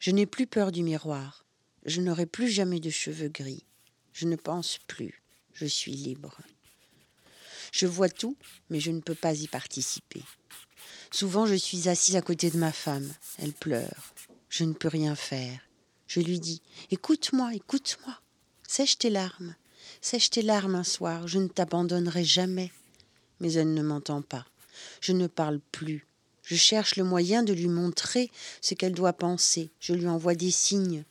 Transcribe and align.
Je 0.00 0.10
n'ai 0.10 0.24
plus 0.24 0.46
peur 0.46 0.72
du 0.72 0.82
miroir. 0.82 1.44
Je 1.84 2.00
n'aurai 2.00 2.24
plus 2.24 2.48
jamais 2.48 2.80
de 2.80 2.88
cheveux 2.88 3.28
gris. 3.28 3.64
Je 4.14 4.26
ne 4.26 4.36
pense 4.36 4.78
plus. 4.86 5.22
Je 5.52 5.66
suis 5.66 5.92
libre. 5.92 6.38
Je 7.70 7.86
vois 7.86 8.08
tout, 8.08 8.34
mais 8.70 8.80
je 8.80 8.90
ne 8.90 9.00
peux 9.00 9.14
pas 9.14 9.34
y 9.34 9.46
participer. 9.46 10.22
Souvent, 11.12 11.44
je 11.44 11.54
suis 11.54 11.88
assise 11.90 12.16
à 12.16 12.22
côté 12.22 12.50
de 12.50 12.56
ma 12.56 12.72
femme. 12.72 13.12
Elle 13.38 13.52
pleure. 13.52 14.14
Je 14.48 14.64
ne 14.64 14.72
peux 14.72 14.88
rien 14.88 15.14
faire. 15.14 15.60
Je 16.06 16.20
lui 16.20 16.40
dis 16.40 16.62
Écoute-moi, 16.90 17.54
écoute-moi. 17.54 18.18
Sèche 18.66 18.96
tes 18.96 19.10
larmes. 19.10 19.54
Sèche 20.00 20.30
tes 20.30 20.42
larmes 20.42 20.76
un 20.76 20.84
soir. 20.84 21.28
Je 21.28 21.38
ne 21.38 21.48
t'abandonnerai 21.48 22.24
jamais. 22.24 22.72
Mais 23.38 23.52
elle 23.52 23.74
ne 23.74 23.82
m'entend 23.82 24.22
pas. 24.22 24.46
Je 25.02 25.12
ne 25.12 25.26
parle 25.26 25.60
plus. 25.72 26.06
Je 26.50 26.56
cherche 26.56 26.96
le 26.96 27.04
moyen 27.04 27.44
de 27.44 27.52
lui 27.52 27.68
montrer 27.68 28.28
ce 28.60 28.74
qu'elle 28.74 28.92
doit 28.92 29.12
penser. 29.12 29.70
Je 29.78 29.92
lui 29.92 30.08
envoie 30.08 30.34
des 30.34 30.50
signes. 30.50 31.04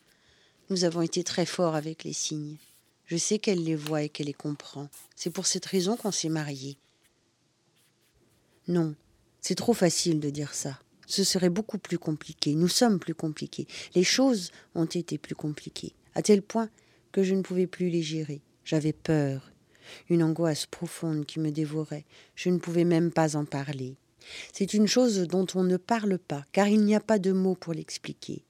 Nous 0.70 0.84
avons 0.84 1.02
été 1.02 1.24
très 1.24 1.46
forts 1.46 1.76
avec 1.76 2.04
les 2.04 2.12
signes. 2.12 2.58
Je 3.06 3.16
sais 3.16 3.40
qu'elle 3.40 3.64
les 3.64 3.78
voit 3.78 4.04
et 4.04 4.10
qu'elle 4.10 4.26
les 4.26 4.34
comprend. 4.34 4.90
C'est 5.16 5.30
pour 5.30 5.48
cette 5.48 5.66
raison 5.66 5.96
qu'on 5.96 6.12
s'est 6.12 6.28
mariés. 6.28 6.76
Non, 8.68 8.96
c'est 9.40 9.56
trop 9.56 9.72
facile 9.72 10.20
de 10.20 10.30
dire 10.30 10.54
ça. 10.54 10.78
Ce 11.08 11.24
serait 11.24 11.48
beaucoup 11.48 11.78
plus 11.78 11.98
compliqué. 11.98 12.54
Nous 12.54 12.68
sommes 12.68 13.00
plus 13.00 13.16
compliqués. 13.16 13.66
Les 13.96 14.04
choses 14.04 14.52
ont 14.76 14.84
été 14.84 15.18
plus 15.18 15.36
compliquées, 15.36 15.94
à 16.16 16.22
tel 16.22 16.42
point 16.42 16.70
que 17.14 17.24
je 17.24 17.34
ne 17.34 17.44
pouvais 17.44 17.66
plus 17.66 17.90
les 17.90 18.04
gérer. 18.04 18.42
J'avais 18.66 18.92
peur, 18.92 19.54
une 20.10 20.22
angoisse 20.22 20.66
profonde 20.66 21.26
qui 21.26 21.40
me 21.40 21.50
dévorait. 21.50 22.04
Je 22.36 22.50
ne 22.50 22.58
pouvais 22.58 22.84
même 22.84 23.10
pas 23.10 23.38
en 23.38 23.46
parler. 23.46 23.96
C'est 24.54 24.74
une 24.74 24.88
chose 24.88 25.20
dont 25.28 25.48
on 25.56 25.64
ne 25.64 25.78
parle 25.78 26.18
pas, 26.18 26.44
car 26.52 26.68
il 26.68 26.82
n'y 26.82 26.96
a 26.96 27.00
pas 27.00 27.20
de 27.20 27.32
mots 27.32 27.56
pour 27.56 27.74
l'expliquer. 27.74 28.44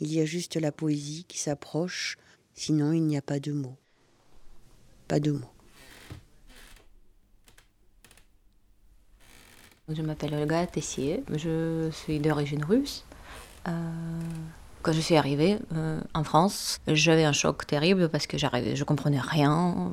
Il 0.00 0.12
y 0.12 0.20
a 0.20 0.24
juste 0.24 0.56
la 0.56 0.72
poésie 0.72 1.24
qui 1.28 1.38
s'approche, 1.38 2.18
sinon 2.54 2.92
il 2.92 3.02
n'y 3.04 3.16
a 3.16 3.22
pas 3.22 3.40
de 3.40 3.52
mots. 3.52 3.76
Pas 5.08 5.20
de 5.20 5.30
mots. 5.30 5.50
Je 9.88 10.00
m'appelle 10.00 10.34
Olga 10.34 10.66
Tessier, 10.66 11.22
je 11.30 11.90
suis 11.92 12.18
d'origine 12.18 12.64
russe. 12.64 13.04
Euh, 13.68 13.70
quand 14.80 14.92
je 14.92 15.00
suis 15.00 15.16
arrivée 15.16 15.58
euh, 15.74 16.00
en 16.14 16.24
France, 16.24 16.78
j'avais 16.86 17.24
un 17.24 17.32
choc 17.32 17.66
terrible 17.66 18.08
parce 18.08 18.26
que 18.26 18.38
je 18.38 18.84
comprenais 18.84 19.20
rien, 19.20 19.90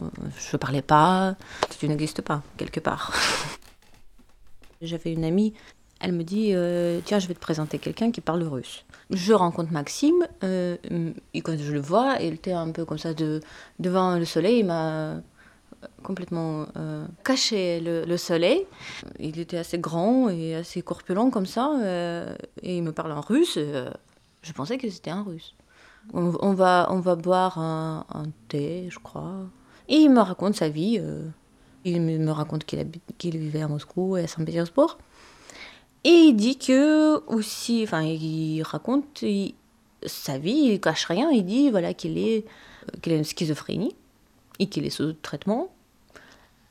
je 0.51 0.57
parlais 0.57 0.81
pas, 0.81 1.35
tu 1.77 1.87
n'existes 1.87 2.21
pas 2.21 2.41
quelque 2.57 2.79
part. 2.79 3.13
J'avais 4.81 5.13
une 5.13 5.23
amie, 5.23 5.53
elle 5.99 6.13
me 6.13 6.23
dit 6.23 6.51
euh, 6.53 6.99
tiens 7.05 7.19
je 7.19 7.27
vais 7.27 7.33
te 7.33 7.39
présenter 7.39 7.77
quelqu'un 7.77 8.11
qui 8.11 8.21
parle 8.21 8.43
russe. 8.43 8.85
Je 9.09 9.33
rencontre 9.33 9.71
Maxime 9.71 10.27
et 10.41 11.41
quand 11.41 11.57
je 11.57 11.71
le 11.71 11.79
vois, 11.79 12.17
il 12.19 12.33
était 12.33 12.53
un 12.53 12.71
peu 12.71 12.85
comme 12.85 12.97
ça 12.97 13.13
de, 13.13 13.41
devant 13.79 14.17
le 14.17 14.25
soleil, 14.25 14.59
il 14.59 14.65
m'a 14.65 15.21
complètement 16.03 16.65
euh, 16.77 17.05
caché 17.23 17.79
le, 17.79 18.17
soleil. 18.17 18.65
Il 19.19 19.39
était 19.39 19.57
assez 19.57 19.79
grand 19.79 20.29
et 20.29 20.55
assez 20.55 20.81
corpulent 20.81 21.29
comme 21.31 21.45
ça, 21.45 21.77
euh, 21.81 22.35
et 22.61 22.77
il 22.77 22.83
me 22.83 22.91
parle 22.91 23.11
en 23.11 23.21
russe. 23.21 23.55
Euh, 23.57 23.89
je 24.41 24.53
pensais 24.53 24.77
que 24.77 24.89
c'était 24.89 25.11
un 25.11 25.23
russe. 25.23 25.55
On, 26.13 26.53
va, 26.53 26.87
on 26.89 26.99
va 26.99 27.15
boire 27.15 27.59
un, 27.59 28.05
thé, 28.47 28.87
je 28.89 28.97
crois. 28.97 29.45
Et 29.87 29.97
il 29.97 30.09
me 30.09 30.19
raconte 30.19 30.55
sa 30.55 30.67
vie. 30.67 30.99
Il 31.85 32.01
me 32.01 32.31
raconte 32.31 32.65
qu'il 32.65 33.37
vivait 33.37 33.61
à 33.61 33.67
Moscou 33.67 34.17
et 34.17 34.23
à 34.23 34.27
Saint-Pétersbourg. 34.27 34.97
Et 36.03 36.09
il 36.09 36.35
dit 36.35 36.57
que 36.57 37.23
aussi, 37.27 37.83
enfin, 37.83 38.01
il 38.01 38.61
raconte 38.63 39.23
sa 40.05 40.37
vie, 40.37 40.71
il 40.71 40.81
cache 40.81 41.05
rien. 41.05 41.29
Il 41.31 41.45
dit 41.45 41.69
voilà 41.69 41.93
qu'il 41.93 42.17
est, 42.17 42.45
qu'il 43.01 43.13
a 43.13 43.15
une 43.15 43.23
schizophrénie 43.23 43.95
et 44.59 44.67
qu'il 44.67 44.85
est 44.85 44.91
sous 44.91 45.13
traitement. 45.13 45.71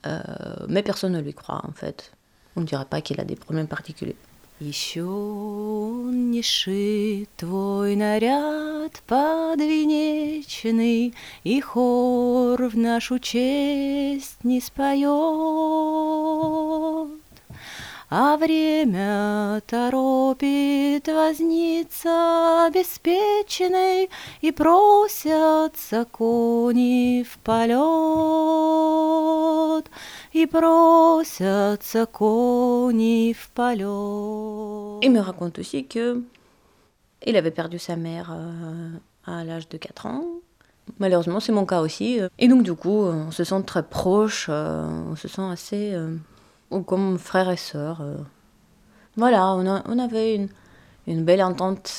Euh, 0.07 0.21
mais 0.69 0.83
personne 0.83 1.13
ne 1.13 1.21
lui 1.21 1.35
croit 1.35 1.63
en 1.65 1.73
fait. 1.73 2.13
On 2.57 2.63
ne 2.63 2.67
dirait 2.67 2.87
pas 2.87 3.01
qu'il 3.01 3.21
a 3.21 3.25
des 3.25 3.37
problèmes 3.37 3.69
particuliers. 3.69 4.17
Еще 4.61 5.01
не 5.01 6.43
шит 6.43 7.31
твой 7.39 7.97
наряд 7.97 9.01
подвенечный, 9.07 11.15
И 11.45 11.61
хор 11.63 12.63
в 12.65 12.77
нашу 12.77 13.19
честь 13.19 14.45
не 14.45 14.61
споет. 14.61 15.09
А 18.11 18.37
время 18.37 19.63
торопит 19.67 21.09
возница 21.09 22.67
обеспеченный, 22.67 24.11
И 24.43 24.53
просятся 24.53 26.05
кони 26.05 27.23
в 27.23 27.39
полет, 27.39 27.81
И 30.34 30.46
просятся 30.46 32.06
кони 32.06 33.34
в 33.34 33.50
полет. 33.52 35.04
Il 35.04 35.12
me 35.12 35.20
raconte 35.20 35.60
aussi 35.60 35.86
que 35.86 36.22
il 37.26 37.36
avait 37.38 37.52
perdu 37.52 37.80
sa 37.80 37.96
mère 37.96 38.32
euh, 38.32 38.90
à 39.26 39.44
l'âge 39.44 39.68
de 39.70 39.78
4 39.78 40.06
ans. 40.06 40.26
Malheureusement, 41.00 41.40
c'est 41.40 41.52
mon 41.52 41.66
cas 41.66 41.82
aussi. 41.82 42.20
Et 42.38 42.48
donc, 42.48 42.64
du 42.64 42.74
coup, 42.74 43.04
on 43.06 43.32
se 43.32 43.44
sent 43.44 43.64
très 43.66 43.84
proche, 43.84 44.48
euh, 44.50 44.88
on 45.12 45.16
se 45.16 45.28
sent 45.28 45.42
assez 45.42 45.94
euh, 45.94 46.16
ou 46.72 46.82
comme 46.82 47.18
frères 47.18 47.50
et 47.50 47.58
sœurs. 47.58 48.02
Euh. 48.02 48.18
Voilà, 49.18 49.54
on, 49.56 49.66
on 49.86 50.00
avait 50.00 50.36
une, 50.36 50.50
une, 51.08 51.24
belle 51.24 51.42
entente 51.42 51.92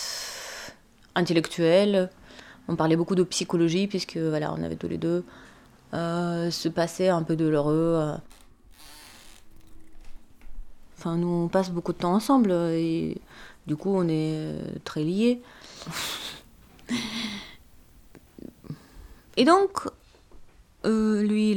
intellectuelle. 1.14 2.10
On 2.68 2.76
parlait 2.76 2.96
beaucoup 2.96 3.14
de 3.14 3.22
psychologie, 3.24 3.86
puisque 3.86 4.16
voilà, 4.16 4.52
on 4.52 4.62
avait 4.62 4.76
tous 4.76 4.88
les 4.88 4.98
deux 4.98 5.24
euh, 5.93 6.51
ce 6.51 6.69
passé 6.69 7.09
un 7.09 7.23
peu 7.23 7.35
douloureux. 7.35 7.95
Euh. 7.97 8.15
Enfin, 10.97 11.17
nous, 11.17 11.27
on 11.27 11.47
passe 11.47 11.71
beaucoup 11.71 11.93
de 11.93 11.97
temps 11.97 12.13
ensemble 12.13 12.51
et 12.51 13.17
du 13.67 13.75
coup, 13.75 13.91
on 13.95 14.07
est 14.07 14.83
très 14.83 15.03
liés. 15.03 15.41
Et 19.37 19.45
donc, 19.45 19.87
lui, 20.83 21.51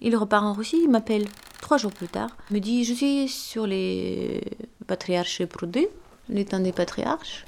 il 0.00 0.16
repart 0.16 0.44
en 0.44 0.52
Russie, 0.52 0.80
il 0.82 0.90
m'appelle 0.90 1.26
trois 1.60 1.78
jours 1.78 1.92
plus 1.92 2.08
tard. 2.08 2.30
Il 2.50 2.54
me 2.54 2.60
dit 2.60 2.84
Je 2.84 2.92
suis 2.94 3.28
sur 3.28 3.66
les 3.66 4.42
patriarches 4.86 5.44
Proudé, 5.46 5.88
l'étang 6.28 6.60
des 6.60 6.72
patriarches. 6.72 7.44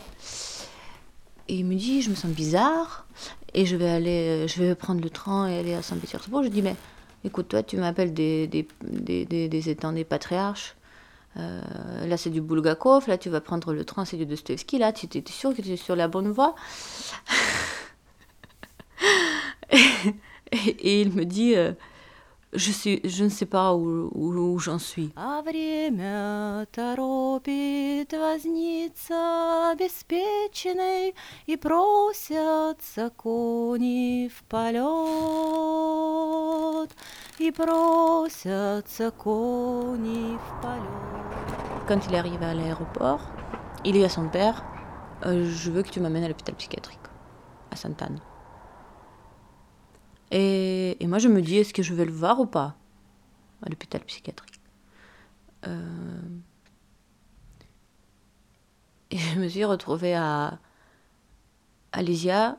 Et 1.49 1.57
il 1.57 1.65
me 1.65 1.75
dit 1.75 2.03
Je 2.03 2.11
me 2.11 2.15
sens 2.15 2.31
bizarre 2.31 3.07
et 3.55 3.67
je 3.67 3.77
vais 3.77 3.89
aller, 3.89 4.47
je 4.49 4.63
vais 4.63 4.75
prendre 4.75 5.01
le 5.01 5.11
train 5.11 5.49
et 5.49 5.59
aller 5.59 5.75
à 5.75 5.83
Saint-Pétersbourg. 5.83 6.43
Je 6.43 6.49
dis 6.49 6.63
Mais 6.63 6.77
écoute, 7.25 7.49
toi, 7.49 7.63
tu 7.63 7.77
m'appelles 7.77 8.15
des, 8.15 8.47
des, 8.47 8.67
des, 8.83 9.49
des, 9.49 9.69
étangs 9.69 9.93
des 9.93 10.05
patriarches. 10.05 10.77
Euh, 11.39 11.61
là, 12.07 12.17
c'est 12.17 12.31
du 12.31 12.41
Bulgakov. 12.41 13.09
Là, 13.09 13.19
tu 13.19 13.29
vas 13.29 13.41
prendre 13.41 13.73
le 13.73 13.85
train, 13.85 14.05
c'est 14.05 14.17
du 14.17 14.27
Dostoevsky. 14.27 14.79
Là, 14.79 14.93
tu 14.93 15.07
es 15.07 15.25
sûr 15.29 15.55
que 15.55 15.63
tu 15.63 15.71
es 15.71 15.77
sur 15.77 15.97
la 15.97 16.09
bonne 16.09 16.31
voie 16.31 16.55
et, 19.73 21.01
il 21.01 21.13
me 21.13 21.25
dit 21.25 21.55
euh, 21.57 21.73
je, 22.53 23.25
ne 23.25 23.29
sais 23.29 23.47
pas 23.47 23.75
où, 23.75 24.11
où, 24.15 24.33
où 24.33 24.59
j'en 24.59 24.79
suis. 24.79 25.13
Quand 41.87 42.01
il 42.09 42.17
arrive 42.17 42.43
à 42.43 42.55
l'aéroport, 42.55 43.21
il 43.85 43.93
dit 43.93 44.05
à 44.05 44.09
son 44.09 44.29
père 44.29 44.65
euh, 45.25 45.45
Je 45.51 45.71
veux 45.71 45.83
que 45.83 45.91
tu 45.91 46.01
m'amènes 46.01 46.25
à 46.25 46.29
l'hôpital 46.29 46.55
psychiatrique, 46.55 46.99
à 47.71 47.77
Sainte-Anne. 47.77 48.19
Et, 50.31 50.97
moi, 51.03 51.19
je 51.19 51.29
me 51.29 51.41
dis, 51.41 51.59
est-ce 51.59 51.73
que 51.73 51.83
je 51.83 51.95
vais 51.95 52.05
le 52.05 52.13
voir 52.13 52.41
ou 52.41 52.47
pas 52.47 52.77
à 53.63 53.69
l'hôpital 53.69 54.03
psychiatrique 54.03 54.61
euh, 55.67 56.21
Et 59.11 59.19
je 59.19 59.39
me 59.39 59.49
suis 59.49 59.65
retrouvée 59.65 60.15
à, 60.15 60.59
à 61.93 62.03
Lysia. 62.03 62.59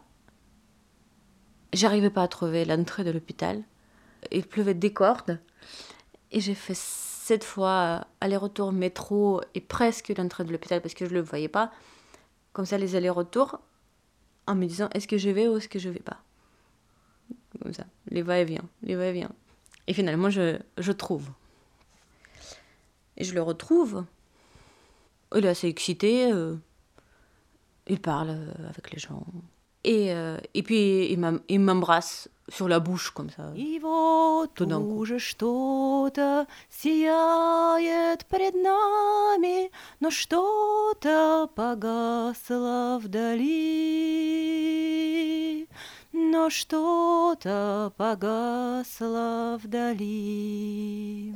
J'arrivais 1.73 2.09
pas 2.09 2.23
à 2.23 2.27
trouver 2.27 2.65
l'entrée 2.65 3.03
de 3.03 3.11
l'hôpital. 3.11 3.63
Il 4.31 4.45
pleuvait 4.47 4.73
des 4.73 4.93
cordes. 4.93 5.39
Et 6.31 6.39
j'ai 6.39 6.55
fait 6.55 6.75
sept 6.75 7.43
fois 7.43 8.07
aller-retour 8.21 8.71
métro 8.71 9.41
et 9.53 9.61
presque 9.61 10.13
l'entrée 10.17 10.43
de 10.45 10.51
l'hôpital 10.51 10.81
parce 10.81 10.93
que 10.93 11.05
je 11.05 11.11
ne 11.11 11.15
le 11.15 11.21
voyais 11.21 11.47
pas. 11.47 11.71
Comme 12.53 12.65
ça, 12.65 12.77
les 12.77 12.95
allers-retours 12.95 13.59
en 14.47 14.55
me 14.55 14.65
disant 14.65 14.89
est-ce 14.93 15.07
que 15.07 15.17
je 15.17 15.29
vais 15.29 15.47
ou 15.47 15.57
est-ce 15.57 15.69
que 15.69 15.79
je 15.79 15.89
vais 15.89 15.99
pas 15.99 16.21
comme 17.60 17.72
ça, 17.72 17.84
les 18.08 18.22
va-et-vient, 18.22 18.64
les 18.82 18.96
va-et-vient. 18.96 19.30
Et 19.86 19.94
finalement, 19.94 20.30
je, 20.30 20.58
je 20.78 20.92
trouve. 20.92 21.28
Et 23.16 23.24
je 23.24 23.34
le 23.34 23.42
retrouve. 23.42 24.04
Il 25.34 25.44
est 25.44 25.48
assez 25.48 25.68
excité. 25.68 26.32
Euh, 26.32 26.56
il 27.86 28.00
parle 28.00 28.30
avec 28.68 28.92
les 28.92 28.98
gens. 28.98 29.24
Et, 29.84 30.12
euh, 30.12 30.38
et 30.54 30.62
puis 30.62 31.10
il 31.12 31.60
m'embrasse 31.60 32.28
sur 32.48 32.68
la 32.68 32.78
bouche 32.80 33.10
comme 33.10 33.30
ça. 33.30 33.52
И 33.56 33.78
вот 33.80 34.60
уже 34.60 35.18
что-то 35.18 36.46
сияет 36.70 38.26
пред 38.26 38.54
нами, 38.54 39.70
но 40.00 40.10
что-то 40.10 41.48
погасло 41.54 42.98
вдали. 43.02 44.02
Но 46.16 46.50
что-то 46.50 47.92
погасло 47.96 49.58
вдали. 49.62 51.34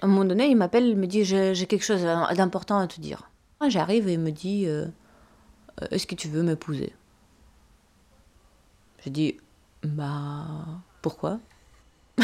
À 0.00 0.06
un 0.06 0.08
moment 0.08 0.24
donné, 0.24 0.48
il 0.48 0.56
m'appelle, 0.56 0.86
il 0.86 0.96
me 0.96 1.06
dit 1.06 1.24
J'ai 1.24 1.66
quelque 1.66 1.84
chose 1.84 2.02
d'important 2.02 2.78
à 2.78 2.86
te 2.86 3.00
dire. 3.00 3.30
J'arrive 3.68 4.08
et 4.08 4.14
il 4.14 4.20
me 4.20 4.30
dit 4.30 4.66
euh, 4.66 4.86
Est-ce 5.90 6.06
que 6.06 6.14
tu 6.14 6.28
veux 6.28 6.42
m'épouser 6.42 6.94
Je 9.04 9.10
dis 9.10 9.36
Bah, 9.82 10.56
pourquoi 11.02 11.38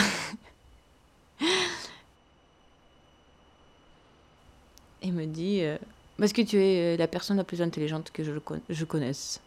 Il 5.02 5.12
me 5.12 5.26
dit 5.26 5.62
euh, 5.62 5.76
Parce 6.18 6.32
que 6.32 6.40
tu 6.42 6.56
es 6.62 6.96
la 6.96 7.08
personne 7.08 7.36
la 7.36 7.44
plus 7.44 7.60
intelligente 7.62 8.10
que 8.10 8.24
je, 8.24 8.32
je 8.70 8.84
connaisse. 8.84 9.40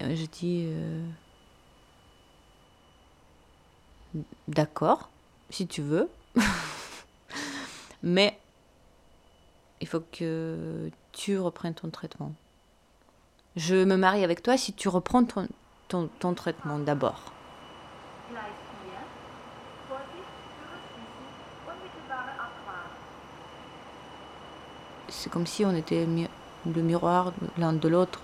Je 0.00 0.26
dis 0.26 0.66
euh, 0.68 1.06
D'accord, 4.48 5.08
si 5.50 5.66
tu 5.66 5.82
veux. 5.82 6.08
Mais 8.02 8.38
il 9.80 9.86
faut 9.86 10.00
que 10.00 10.90
tu 11.12 11.38
reprennes 11.38 11.74
ton 11.74 11.90
traitement. 11.90 12.32
Je 13.56 13.84
me 13.84 13.96
marie 13.96 14.22
avec 14.22 14.42
toi 14.42 14.56
si 14.56 14.72
tu 14.72 14.88
reprends 14.88 15.24
ton, 15.24 15.48
ton, 15.88 16.08
ton 16.18 16.34
traitement 16.34 16.78
d'abord. 16.78 17.32
C'est 25.08 25.30
comme 25.30 25.46
si 25.46 25.64
on 25.64 25.74
était 25.74 26.06
le 26.06 26.82
miroir 26.82 27.32
l'un 27.56 27.72
de 27.72 27.88
l'autre. 27.88 28.20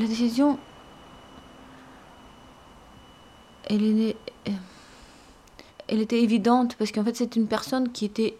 La 0.00 0.06
décision, 0.06 0.58
elle 3.68 3.84
est, 3.84 4.16
elle 5.88 6.00
était 6.00 6.22
évidente 6.22 6.74
parce 6.76 6.90
qu'en 6.90 7.04
fait 7.04 7.14
c'est 7.14 7.36
une 7.36 7.46
personne 7.46 7.92
qui 7.92 8.06
était 8.06 8.38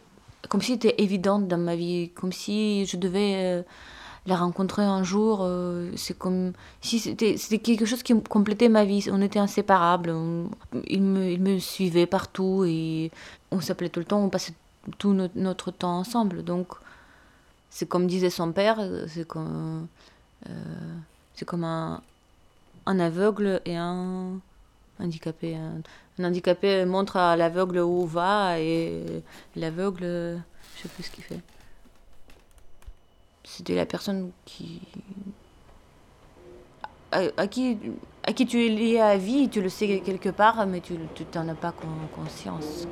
comme 0.48 0.62
si 0.62 0.72
était 0.72 0.94
évidente 0.96 1.48
dans 1.48 1.58
ma 1.58 1.76
vie, 1.76 2.12
comme 2.14 2.32
si 2.32 2.86
je 2.86 2.96
devais 2.96 3.34
euh, 3.44 3.62
la 4.24 4.36
rencontrer 4.36 4.84
un 4.84 5.02
jour. 5.02 5.40
Euh, 5.42 5.92
c'est 5.96 6.16
comme 6.16 6.54
si 6.80 6.98
c'était 6.98 7.58
quelque 7.58 7.84
chose 7.84 8.02
qui 8.02 8.18
complétait 8.22 8.70
ma 8.70 8.86
vie. 8.86 9.06
On 9.12 9.20
était 9.20 9.38
inséparables. 9.38 10.14
il, 10.86 11.02
me, 11.02 11.30
il, 11.30 11.42
me, 11.42 11.58
suivait 11.58 12.06
partout 12.06 12.64
et 12.66 13.10
on 13.50 13.60
s'appelait 13.60 13.90
tout 13.90 14.00
le 14.00 14.06
temps. 14.06 14.24
On 14.24 14.30
passait 14.30 14.54
tout 14.96 15.12
notre, 15.12 15.72
temps 15.72 15.98
ensemble. 15.98 16.42
Donc 16.42 16.68
c'est 17.68 17.86
comme 17.86 18.06
disait 18.06 18.30
son 18.30 18.50
père, 18.50 18.80
c'est 19.08 19.28
comme 19.28 19.88
euh, 20.48 20.52
c'est 21.34 21.44
comme 21.44 21.64
un, 21.64 22.02
un 22.86 23.00
aveugle 23.00 23.60
et 23.64 23.76
un 23.76 24.40
handicapé. 24.98 25.56
Un, 25.56 25.82
handicapé 26.22 26.84
montre 26.84 27.16
à 27.16 27.34
l'aveugle 27.34 27.78
où 27.78 28.04
va 28.04 28.60
et 28.60 29.22
l'aveugle, 29.56 30.42
je 30.76 30.82
sais 30.82 30.88
plus 30.88 31.04
ce 31.04 31.10
qu'il 31.10 31.24
fait. 31.24 31.40
C'était 33.42 33.74
la 33.74 33.86
personne 33.86 34.30
qui. 34.44 34.82
À, 37.12 37.46
qui, 37.48 37.76
à 38.22 38.32
qui 38.32 38.46
tu 38.46 38.64
es 38.64 38.68
lié 38.68 39.00
à 39.00 39.16
vie, 39.16 39.48
tu 39.48 39.60
le 39.60 39.68
sais 39.68 40.00
quelque 40.00 40.28
part, 40.28 40.64
mais 40.66 40.80
tu 40.80 40.94
n'en 41.34 41.48
as 41.48 41.54
pas 41.54 41.74
conscience. 42.14 42.86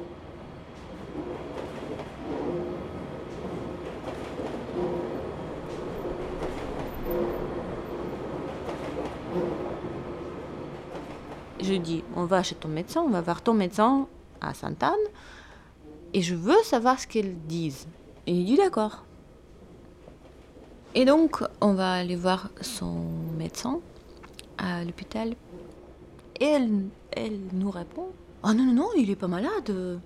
Je 11.69 11.75
dis, 11.75 12.03
on 12.17 12.25
va 12.25 12.43
chez 12.43 12.55
ton 12.55 12.69
médecin, 12.69 13.03
on 13.03 13.11
va 13.11 13.21
voir 13.21 13.43
ton 13.43 13.55
médecin 13.55 14.07
à 14.41 14.55
Sainte-Anne, 14.55 14.95
et 16.15 16.23
je 16.23 16.35
veux 16.35 16.63
savoir 16.65 16.99
ce 16.99 17.07
qu'elles 17.07 17.37
disent. 17.47 17.87
Et 18.27 18.33
il 18.33 18.45
dit 18.45 18.57
d'accord. 18.57 19.05
Et 20.95 21.05
donc, 21.05 21.45
on 21.61 21.75
va 21.75 21.93
aller 21.93 22.17
voir 22.17 22.49
son 22.61 23.05
médecin 23.37 23.81
à 24.57 24.85
l'hôpital. 24.85 25.35
Et 26.41 26.45
elle, 26.45 26.87
elle 27.13 27.39
nous 27.53 27.71
répond 27.71 28.09
Ah 28.43 28.55
non, 28.55 28.65
non, 28.65 28.73
non, 28.73 28.89
il 28.97 29.11
est 29.11 29.17
pas 29.17 29.29
malade. 29.29 30.01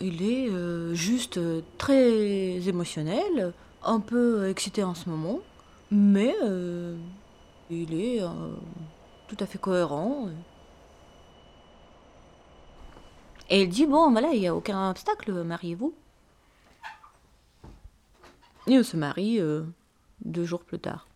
Il 0.00 0.22
est 0.22 0.48
euh, 0.50 0.94
juste 0.94 1.40
très 1.78 2.68
émotionnel, 2.68 3.52
un 3.84 4.00
peu 4.00 4.48
excité 4.48 4.84
en 4.84 4.94
ce 4.94 5.08
moment, 5.08 5.40
mais 5.90 6.34
euh, 6.42 6.96
il 7.70 7.94
est 7.94 8.22
euh, 8.22 8.28
tout 9.28 9.36
à 9.40 9.46
fait 9.46 9.58
cohérent. 9.58 10.28
Et 13.52 13.60
elle 13.60 13.68
dit 13.68 13.86
Bon, 13.86 14.10
voilà, 14.10 14.32
il 14.32 14.40
n'y 14.40 14.48
a 14.48 14.56
aucun 14.56 14.90
obstacle, 14.90 15.30
mariez-vous. 15.44 15.94
Et 18.66 18.78
on 18.78 18.82
se 18.82 18.96
marie 18.96 19.40
euh, 19.40 19.62
deux 20.24 20.44
jours 20.44 20.64
plus 20.64 20.78
tard. 20.78 21.06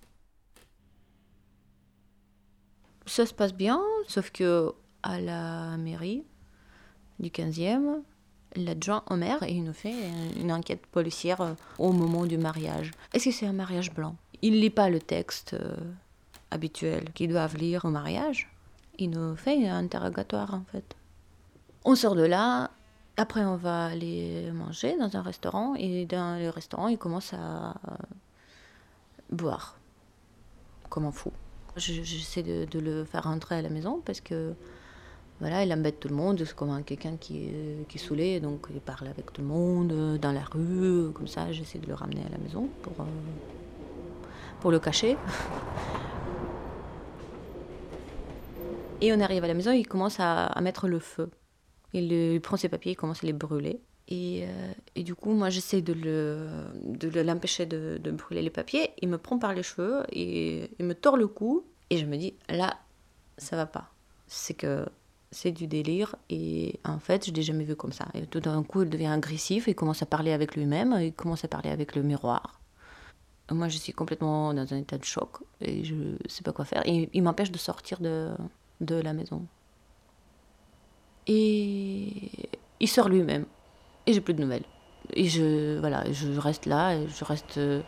Ça 3.07 3.25
se 3.25 3.33
passe 3.33 3.55
bien, 3.55 3.81
sauf 4.07 4.31
que 4.31 4.75
à 5.03 5.19
la 5.19 5.79
mairie 5.79 6.25
du 7.21 7.31
15e, 7.31 8.03
l'adjoint 8.55 9.03
au 9.09 9.17
maire, 9.17 9.43
il 9.49 9.65
nous 9.65 9.73
fait 9.73 9.95
une 10.39 10.53
enquête 10.53 10.85
policière 10.87 11.41
euh, 11.41 11.55
au 11.79 11.93
moment 11.93 12.27
du 12.27 12.37
mariage. 12.37 12.91
Est-ce 13.15 13.27
que 13.27 13.31
c'est 13.31 13.47
un 13.47 13.55
mariage 13.55 13.95
blanc? 13.95 14.15
Il 14.43 14.55
ne 14.55 14.59
lit 14.59 14.69
pas 14.69 14.91
le 14.91 15.01
texte 15.01 15.55
euh, 15.55 15.75
habituel 16.51 17.11
qu'ils 17.15 17.31
doivent 17.31 17.57
lire 17.57 17.87
au 17.87 17.91
mariage. 17.91 18.53
Il 18.99 19.09
nous 19.09 19.37
fait 19.37 19.67
un 19.67 19.79
interrogatoire 19.79 20.53
en 20.53 20.65
fait. 20.71 20.97
On 21.89 21.95
sort 21.95 22.17
de 22.17 22.25
là, 22.25 22.73
après 23.17 23.45
on 23.45 23.55
va 23.55 23.87
aller 23.87 24.51
manger 24.51 24.97
dans 24.99 25.17
un 25.17 25.23
restaurant 25.23 25.77
et 25.77 26.05
dans 26.05 26.37
le 26.37 26.51
restaurant 26.51 26.89
il 26.89 26.99
commence 26.99 27.33
à 27.33 27.75
boire 29.31 29.79
comme 30.91 31.05
un 31.05 31.13
fou. 31.13 31.31
J'essaie 31.77 32.43
de, 32.43 32.79
le 32.81 33.05
faire 33.05 33.23
rentrer 33.23 33.55
à 33.55 33.63
la 33.63 33.69
maison 33.69 34.03
parce 34.05 34.21
que 34.21 34.55
voilà, 35.39 35.63
il 35.63 35.73
embête 35.73 36.01
tout 36.01 36.09
le 36.09 36.17
monde, 36.17 36.43
c'est 36.45 36.57
comme 36.57 36.83
quelqu'un 36.83 37.17
qui, 37.19 37.53
qui 37.89 37.99
est 37.99 38.01
saoulé, 38.01 38.41
donc 38.41 38.67
il 38.75 38.81
parle 38.81 39.07
avec 39.07 39.33
tout 39.33 39.43
le 39.43 39.47
monde 39.47 40.19
dans 40.19 40.33
la 40.33 40.43
rue, 40.43 41.13
comme 41.13 41.29
ça, 41.29 41.53
j'essaie 41.53 41.79
de 41.79 41.87
le 41.87 41.95
ramener 41.95 42.23
à 42.27 42.31
la 42.31 42.39
maison 42.39 42.69
euh, 42.89 43.03
pour 44.61 44.73
le 44.73 44.81
cacher. 44.81 45.17
Et 49.01 49.13
on 49.13 49.21
arrive 49.21 49.45
à 49.45 49.47
la 49.47 49.55
maison, 49.55 49.71
il 49.71 49.87
commence 49.87 50.19
à 50.19 50.59
mettre 50.63 50.89
le 50.89 50.99
feu. 50.99 51.31
Il, 51.97 52.41
prend 52.41 52.57
ses 52.57 52.69
papiers, 52.69 52.93
il 52.93 52.97
commence 52.97 53.25
à 53.25 53.27
les 53.27 53.33
brûler. 53.33 53.81
Et, 54.09 54.45
euh, 54.45 54.73
et 54.95 55.03
du 55.03 55.15
coup, 55.15 55.33
moi, 55.33 55.51
j'essaie 55.51 55.83
de, 55.83 55.95
de 55.95 57.21
l'empêcher 57.21 57.67
de, 57.67 57.99
de, 58.03 58.11
brûler 58.11 58.43
les 58.43 58.51
papiers. 58.51 58.91
Il 59.03 59.09
me 59.09 59.19
prend 59.19 59.39
par 59.39 59.55
les 59.55 59.63
cheveux 59.63 60.05
et 60.13 60.71
il 60.79 60.85
me 60.85 60.95
tord 60.95 61.17
le 61.17 61.27
cou. 61.27 61.65
Et 61.91 61.99
je 61.99 62.07
me 62.07 62.17
dis, 62.17 62.35
là, 62.49 62.77
ça 63.39 63.57
va 63.57 63.67
pas. 63.67 63.91
C'est 64.27 64.55
que 64.55 64.87
c'est 65.31 65.53
du 65.53 65.67
délire. 65.67 66.17
Et 66.31 66.79
en 66.85 66.99
fait, 66.99 67.27
je 67.27 67.33
l'ai 67.33 67.43
jamais 67.43 67.65
vu 67.65 67.77
comme 67.77 67.93
ça. 67.93 68.07
Et 68.15 68.27
tout 68.27 68.41
d'un 68.41 68.63
coup, 68.63 68.83
il 68.83 68.91
devient 68.91 69.07
agressif. 69.07 69.67
Il 69.67 69.75
commence 69.75 70.03
à 70.03 70.07
parler 70.07 70.33
avec 70.33 70.55
lui-même. 70.55 70.97
Il 71.01 71.13
commence 71.13 71.45
à 71.45 71.49
parler 71.49 71.71
avec 71.71 71.97
le 71.97 72.03
miroir. 72.03 72.61
Moi, 73.51 73.69
je 73.69 73.79
suis 73.79 73.93
complètement 73.93 74.53
dans 74.55 74.75
un 74.75 74.79
état 74.79 74.99
de 74.99 75.05
choc. 75.05 75.39
Et 75.61 75.85
je 75.85 75.95
sais 76.29 76.43
pas 76.43 76.53
quoi 76.53 76.65
faire. 76.65 76.83
Et 76.87 77.09
il 77.13 77.23
m'empêche 77.23 77.51
de 77.51 77.59
sortir 77.59 78.01
de, 78.01 78.31
de 78.81 78.97
la 78.97 79.13
maison. 79.13 79.47
Et 81.27 82.31
il 82.81 82.89
sort 82.89 83.09
lui-même. 83.09 83.47
Et 84.07 84.13
j'ai 84.13 84.21
plus 84.21 84.35
de 84.35 84.41
nouvelles. 84.41 84.65
Et 85.15 85.27
je, 85.27 85.79
voilà, 85.79 86.05
je 86.13 86.39
reste 86.39 86.67
là, 86.67 86.97
je 87.07 87.25
reste 87.25 87.59
euh, 87.59 87.81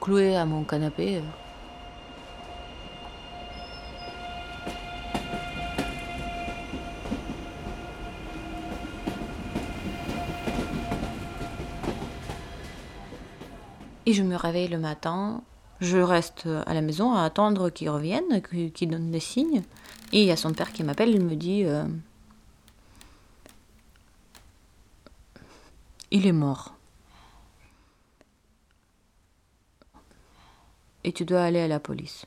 clouée 0.00 0.36
à 0.36 0.44
mon 0.44 0.64
canapé. 0.64 1.20
Et 14.06 14.12
je 14.12 14.22
me 14.22 14.36
réveille 14.36 14.68
le 14.68 14.78
matin, 14.78 15.42
je 15.80 15.96
reste 15.96 16.46
à 16.66 16.74
la 16.74 16.82
maison 16.82 17.14
à 17.14 17.22
attendre 17.22 17.70
qu'il 17.70 17.88
revienne, 17.88 18.42
qu'il 18.74 18.88
donne 18.88 19.10
des 19.10 19.20
signes. 19.20 19.62
Et 20.12 20.20
il 20.20 20.26
y 20.26 20.30
a 20.30 20.36
son 20.36 20.52
père 20.52 20.72
qui 20.72 20.84
m'appelle, 20.84 21.08
il 21.08 21.24
me 21.24 21.34
dit 21.36 21.64
euh, 21.64 21.84
il 26.10 26.26
est 26.26 26.32
mort. 26.32 26.74
Et 31.04 31.12
tu 31.12 31.24
dois 31.24 31.42
aller 31.42 31.60
à 31.60 31.68
la 31.68 31.80
police. 31.80 32.26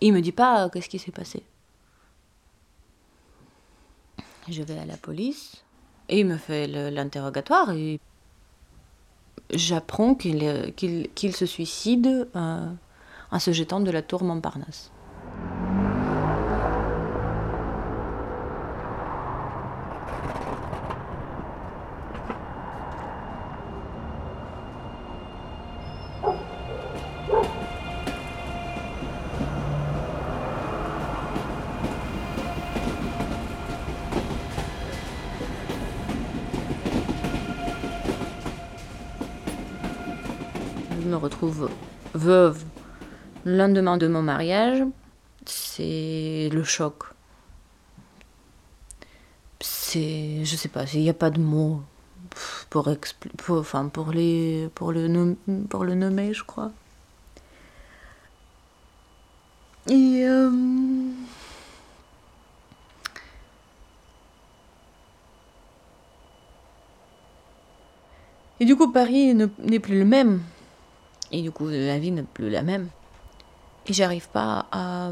Il 0.00 0.12
me 0.12 0.20
dit 0.20 0.32
pas 0.32 0.64
euh, 0.64 0.68
qu'est-ce 0.68 0.88
qui 0.88 0.98
s'est 0.98 1.12
passé. 1.12 1.42
Je 4.48 4.62
vais 4.62 4.78
à 4.78 4.86
la 4.86 4.96
police 4.96 5.62
et 6.08 6.20
il 6.20 6.26
me 6.26 6.36
fait 6.36 6.66
l'interrogatoire 6.66 7.70
et 7.70 8.00
j'apprends 9.52 10.14
qu'il 10.14 10.42
euh, 10.42 10.70
se 11.32 11.46
suicide 11.46 12.28
euh, 12.34 12.72
en 13.30 13.38
se 13.38 13.52
jetant 13.52 13.80
de 13.80 13.90
la 13.90 14.02
tour 14.02 14.24
Montparnasse. 14.24 14.90
De 43.96 44.06
mon 44.08 44.22
mariage, 44.22 44.84
c'est 45.46 46.48
le 46.52 46.62
choc. 46.64 47.04
C'est, 49.60 50.44
je 50.44 50.56
sais 50.56 50.68
pas, 50.68 50.84
il 50.94 51.00
n'y 51.02 51.10
a 51.10 51.14
pas 51.14 51.30
de 51.30 51.40
mots 51.40 51.82
pour, 52.70 52.88
enfin, 53.50 53.88
pour, 53.88 54.12
les, 54.12 54.68
pour, 54.74 54.92
le 54.92 55.36
pour 55.68 55.84
le 55.84 55.94
nommer, 55.94 56.32
je 56.32 56.44
crois. 56.44 56.72
Et 59.88 60.24
euh, 60.26 60.50
Et 68.60 68.66
du 68.66 68.76
coup, 68.76 68.92
Paris 68.92 69.34
n'est 69.34 69.80
plus 69.80 69.98
le 69.98 70.04
même. 70.04 70.42
Et 71.32 71.40
du 71.40 71.50
coup, 71.50 71.66
la 71.68 71.98
vie 71.98 72.10
n'est 72.10 72.22
plus 72.22 72.50
la 72.50 72.62
même. 72.62 72.88
Et 73.87 73.93
j'arrive 73.93 74.29
pas 74.29 74.67
à. 74.71 75.11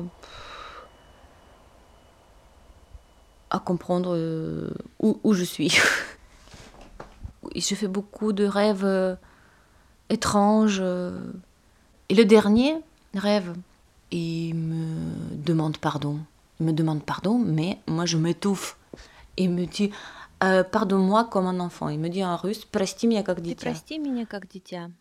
à 3.54 3.60
comprendre 3.60 4.16
euh, 4.16 4.72
où, 5.00 5.20
où 5.24 5.34
je 5.34 5.44
suis. 5.44 5.78
je 7.56 7.76
fais 7.76 7.88
beaucoup 7.88 8.34
de 8.34 8.46
rêves 8.46 8.84
euh, 8.84 9.16
étranges. 10.10 10.80
Euh. 10.82 11.32
Et 12.10 12.16
le 12.16 12.26
dernier 12.26 12.76
rêve, 13.14 13.54
il 14.12 14.56
me 14.56 15.36
demande 15.36 15.78
pardon. 15.78 16.20
Il 16.60 16.66
me 16.66 16.74
demande 16.74 17.04
pardon, 17.04 17.38
mais 17.38 17.80
moi 17.88 18.06
je 18.06 18.18
m'étouffe. 18.18 18.78
Il 19.38 19.52
me 19.52 19.66
dit 19.66 19.92
Pardonne-moi 20.40 21.26
comme 21.26 21.48
un 21.48 21.60
enfant. 21.60 21.90
Il 21.90 22.00
me 22.00 22.10
dit 22.10 22.24
en 22.26 22.36
russe 22.36 22.66
Прости 22.66 23.08
меня 23.08 23.24
как 23.24 23.42
дитя. 23.42 23.72
Прости 23.72 23.98
меня 23.98 24.26
как 24.26 24.48
дитя. 24.48 24.92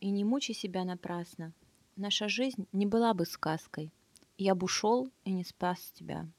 И 0.00 0.10
не 0.10 0.24
мучай 0.24 0.54
себя 0.54 0.84
напрасно. 0.84 1.52
Наша 1.99 2.29
жизнь 2.29 2.67
не 2.73 2.85
была 2.85 3.15
бы 3.15 3.25
сказкой. 3.25 3.91
Я 4.37 4.53
бы 4.53 4.65
ушел 4.65 5.09
и 5.25 5.31
не 5.31 5.43
спас 5.43 5.91
тебя. 5.95 6.29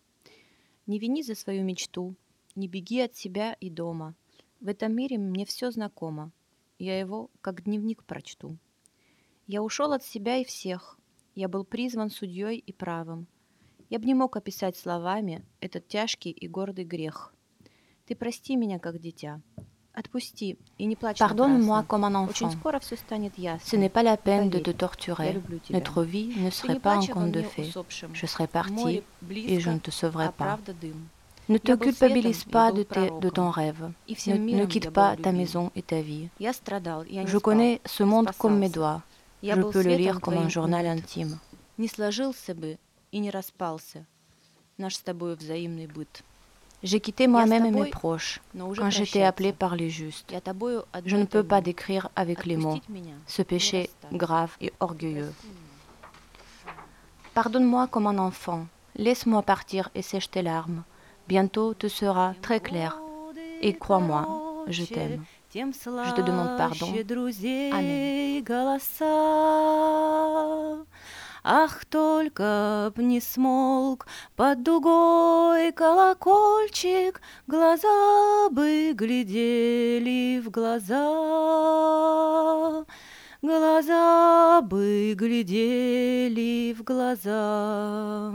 Не 0.86 1.00
вини 1.00 1.24
за 1.24 1.34
свою 1.34 1.64
мечту, 1.64 2.14
не 2.54 2.68
беги 2.68 3.00
от 3.00 3.16
себя 3.16 3.54
и 3.54 3.68
дома. 3.68 4.14
В 4.60 4.68
этом 4.68 4.94
мире 4.94 5.18
мне 5.18 5.44
все 5.44 5.72
знакомо. 5.72 6.30
Я 6.78 6.96
его 7.00 7.28
как 7.40 7.64
дневник 7.64 8.04
прочту. 8.04 8.56
Я 9.48 9.64
ушел 9.64 9.92
от 9.92 10.04
себя 10.04 10.36
и 10.36 10.44
всех. 10.44 10.96
Я 11.34 11.48
был 11.48 11.64
призван 11.64 12.10
судьей 12.10 12.58
и 12.58 12.72
правым. 12.72 13.26
Я 13.90 13.98
бы 13.98 14.06
не 14.06 14.14
мог 14.14 14.36
описать 14.36 14.76
словами 14.76 15.44
этот 15.58 15.88
тяжкий 15.88 16.30
и 16.30 16.46
гордый 16.46 16.84
грех. 16.84 17.34
Ты 18.06 18.14
прости 18.14 18.54
меня, 18.54 18.78
как 18.78 19.00
дитя. 19.00 19.42
Pardonne-moi 21.18 21.84
comme 21.88 22.04
un 22.04 22.14
enfant. 22.14 22.50
Ce 23.60 23.76
n'est 23.76 23.88
pas 23.88 24.02
la 24.02 24.16
peine 24.16 24.50
de 24.50 24.58
te 24.58 24.70
torturer. 24.70 25.40
Notre 25.70 26.02
vie 26.04 26.30
ne 26.38 26.50
serait 26.50 26.78
pas 26.78 26.94
un 26.96 27.06
conte 27.06 27.32
de 27.32 27.42
fées. 27.42 27.70
Je 28.12 28.26
serais 28.26 28.46
parti 28.46 29.02
et 29.34 29.60
je 29.60 29.70
ne 29.70 29.78
te 29.78 29.90
sauverai 29.90 30.30
pas. 30.32 30.58
Ne 31.48 31.56
te 31.56 31.72
culpabilise 31.74 32.44
pas 32.44 32.72
de, 32.72 32.84
de 33.20 33.28
ton 33.30 33.50
rêve. 33.50 33.90
Ne, 34.26 34.66
quitte 34.66 34.90
pas 34.90 35.16
ta 35.16 35.32
maison 35.32 35.70
et 35.74 35.82
ta 35.82 36.00
vie. 36.00 36.28
Je 36.40 37.38
connais 37.38 37.80
ce 37.86 38.02
monde 38.02 38.30
comme 38.38 38.58
mes 38.58 38.68
doigts. 38.68 39.02
Je 39.42 39.54
peux 39.54 39.82
le 39.82 39.94
lire 39.94 40.20
comme 40.20 40.34
un 40.34 40.48
journal 40.48 40.86
intime. 40.86 41.38
J'ai 46.82 47.00
quitté 47.00 47.26
moi-même 47.26 47.74
mes 47.74 47.90
proches 47.90 48.40
quand 48.56 48.90
j'étais 48.90 49.22
appelé 49.24 49.52
par 49.52 49.74
les 49.74 49.90
justes. 49.90 50.32
Je 51.04 51.16
ne 51.16 51.24
peux 51.24 51.42
pas 51.42 51.60
décrire 51.60 52.08
avec 52.14 52.46
les 52.46 52.56
mots 52.56 52.78
ce 53.26 53.42
péché 53.42 53.90
grave 54.12 54.56
et 54.60 54.72
orgueilleux. 54.80 55.32
Pardonne-moi 57.34 57.86
comme 57.88 58.06
un 58.06 58.18
enfant. 58.18 58.66
Laisse-moi 58.96 59.42
partir 59.42 59.90
et 59.94 60.02
sèche 60.02 60.30
tes 60.30 60.42
larmes. 60.42 60.82
Bientôt 61.28 61.74
te 61.74 61.88
sera 61.88 62.34
très 62.42 62.60
clair. 62.60 63.00
Et 63.60 63.74
crois-moi, 63.74 64.64
je 64.68 64.84
t'aime. 64.84 65.24
Je 65.54 66.12
te 66.14 66.20
demande 66.20 66.56
pardon. 66.56 66.92
Amen. 67.72 68.44
Ах, 71.44 71.84
только 71.84 72.92
б 72.94 73.02
не 73.02 73.20
смолк 73.20 74.06
под 74.36 74.62
дугой 74.62 75.72
колокольчик, 75.72 77.20
Глаза 77.46 78.48
бы 78.50 78.92
глядели 78.92 80.40
в 80.40 80.50
глаза. 80.50 80.94
Глаза 83.40 84.60
бы 84.62 85.14
глядели 85.14 86.74
в 86.74 86.82
глаза. 86.82 88.34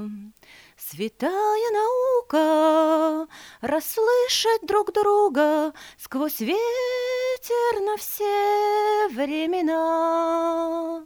Святая 0.77 1.71
наука 1.71 3.27
расслышать 3.61 4.61
друг 4.63 4.93
друга 4.93 5.73
сквозь 5.97 6.39
ветер 6.39 7.81
на 7.81 7.97
все 7.97 9.07
времена. 9.09 11.05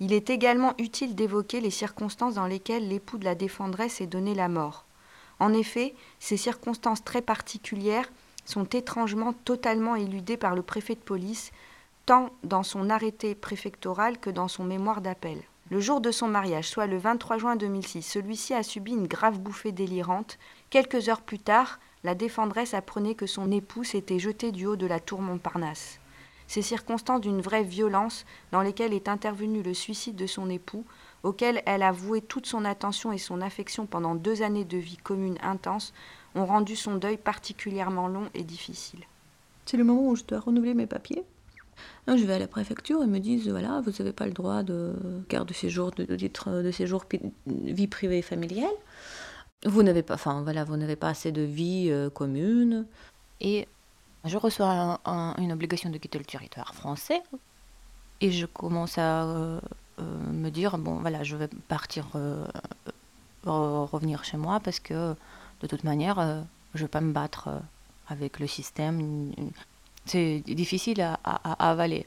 Il 0.00 0.12
est 0.12 0.30
également 0.30 0.74
utile 0.78 1.14
d'évoquer 1.14 1.60
les 1.60 1.70
circonstances 1.70 2.34
dans 2.34 2.46
lesquelles 2.46 2.88
l'époux 2.88 3.18
de 3.18 3.24
la 3.24 3.34
défendresse 3.34 4.00
est 4.00 4.06
donné 4.06 4.34
la 4.34 4.48
mort. 4.48 4.84
En 5.38 5.52
effet, 5.52 5.94
ces 6.18 6.36
circonstances 6.36 7.04
très 7.04 7.22
particulières 7.22 8.10
sont 8.44 8.64
étrangement 8.64 9.32
totalement 9.32 9.96
éludées 9.96 10.36
par 10.36 10.54
le 10.54 10.62
préfet 10.62 10.94
de 10.94 11.00
police, 11.00 11.52
tant 12.06 12.30
dans 12.42 12.62
son 12.62 12.90
arrêté 12.90 13.34
préfectoral 13.34 14.18
que 14.18 14.30
dans 14.30 14.48
son 14.48 14.64
mémoire 14.64 15.00
d'appel. 15.00 15.42
Le 15.70 15.80
jour 15.80 16.00
de 16.00 16.10
son 16.10 16.28
mariage, 16.28 16.68
soit 16.68 16.86
le 16.86 16.98
23 16.98 17.38
juin 17.38 17.56
2006, 17.56 18.02
celui-ci 18.02 18.52
a 18.52 18.62
subi 18.62 18.92
une 18.92 19.06
grave 19.06 19.38
bouffée 19.38 19.72
délirante. 19.72 20.38
Quelques 20.68 21.08
heures 21.08 21.22
plus 21.22 21.38
tard, 21.38 21.80
la 22.02 22.14
défendresse 22.14 22.74
apprenait 22.74 23.14
que 23.14 23.26
son 23.26 23.50
époux 23.50 23.82
s'était 23.82 24.18
jeté 24.18 24.52
du 24.52 24.66
haut 24.66 24.76
de 24.76 24.86
la 24.86 25.00
tour 25.00 25.22
Montparnasse. 25.22 26.00
Ces 26.46 26.62
circonstances 26.62 27.20
d'une 27.20 27.40
vraie 27.40 27.64
violence 27.64 28.24
dans 28.52 28.62
lesquelles 28.62 28.92
est 28.92 29.08
intervenu 29.08 29.62
le 29.62 29.74
suicide 29.74 30.16
de 30.16 30.26
son 30.26 30.50
époux, 30.50 30.84
auquel 31.22 31.62
elle 31.66 31.82
a 31.82 31.92
voué 31.92 32.20
toute 32.20 32.46
son 32.46 32.64
attention 32.64 33.12
et 33.12 33.18
son 33.18 33.40
affection 33.40 33.86
pendant 33.86 34.14
deux 34.14 34.42
années 34.42 34.64
de 34.64 34.76
vie 34.76 34.98
commune 34.98 35.38
intense, 35.42 35.92
ont 36.34 36.44
rendu 36.46 36.76
son 36.76 36.96
deuil 36.96 37.16
particulièrement 37.16 38.08
long 38.08 38.28
et 38.34 38.42
difficile. 38.42 39.00
C'est 39.66 39.76
le 39.76 39.84
moment 39.84 40.08
où 40.08 40.16
je 40.16 40.24
dois 40.24 40.40
renouveler 40.40 40.74
mes 40.74 40.86
papiers. 40.86 41.24
je 42.06 42.24
vais 42.24 42.34
à 42.34 42.38
la 42.38 42.46
préfecture 42.46 43.02
et 43.02 43.06
me 43.06 43.18
disent 43.18 43.48
voilà, 43.48 43.80
vous 43.80 43.92
n'avez 43.98 44.12
pas 44.12 44.26
le 44.26 44.32
droit 44.32 44.62
de 44.62 44.94
carte 45.28 45.48
de 45.48 45.54
séjour, 45.54 45.90
de, 45.92 46.04
de, 46.04 46.62
de 46.62 46.70
séjour 46.70 47.04
vie 47.46 47.86
privée 47.86 48.18
et 48.18 48.22
familiale. 48.22 48.74
Vous 49.64 49.82
n'avez 49.82 50.02
pas, 50.02 50.14
enfin 50.14 50.42
voilà, 50.42 50.64
vous 50.64 50.76
n'avez 50.76 50.96
pas 50.96 51.08
assez 51.08 51.32
de 51.32 51.40
vie 51.40 51.88
euh, 51.90 52.10
commune. 52.10 52.86
Et 53.40 53.66
je 54.24 54.36
reçois 54.36 55.00
une 55.38 55.52
obligation 55.52 55.90
de 55.90 55.98
quitter 55.98 56.18
le 56.18 56.24
territoire 56.24 56.74
français 56.74 57.22
et 58.20 58.30
je 58.30 58.46
commence 58.46 58.98
à, 58.98 59.24
euh, 59.24 59.60
me 59.98 60.50
dire 60.50 60.78
bon 60.78 60.96
voilà 60.96 61.22
je 61.22 61.36
vais 61.36 61.48
partir 61.68 62.08
revenir 63.44 64.24
chez 64.24 64.36
moi 64.36 64.60
parce 64.60 64.80
que 64.80 65.14
de 65.60 65.66
toute 65.66 65.84
manière 65.84 66.16
je 66.74 66.80
ne 66.80 66.84
vais 66.84 66.88
pas 66.88 67.00
me 67.00 67.12
battre 67.12 67.48
avec 68.08 68.38
le 68.38 68.46
système. 68.46 69.32
C'est 70.06 70.42
difficile 70.46 71.00
à, 71.00 71.68
avaler. 71.70 72.06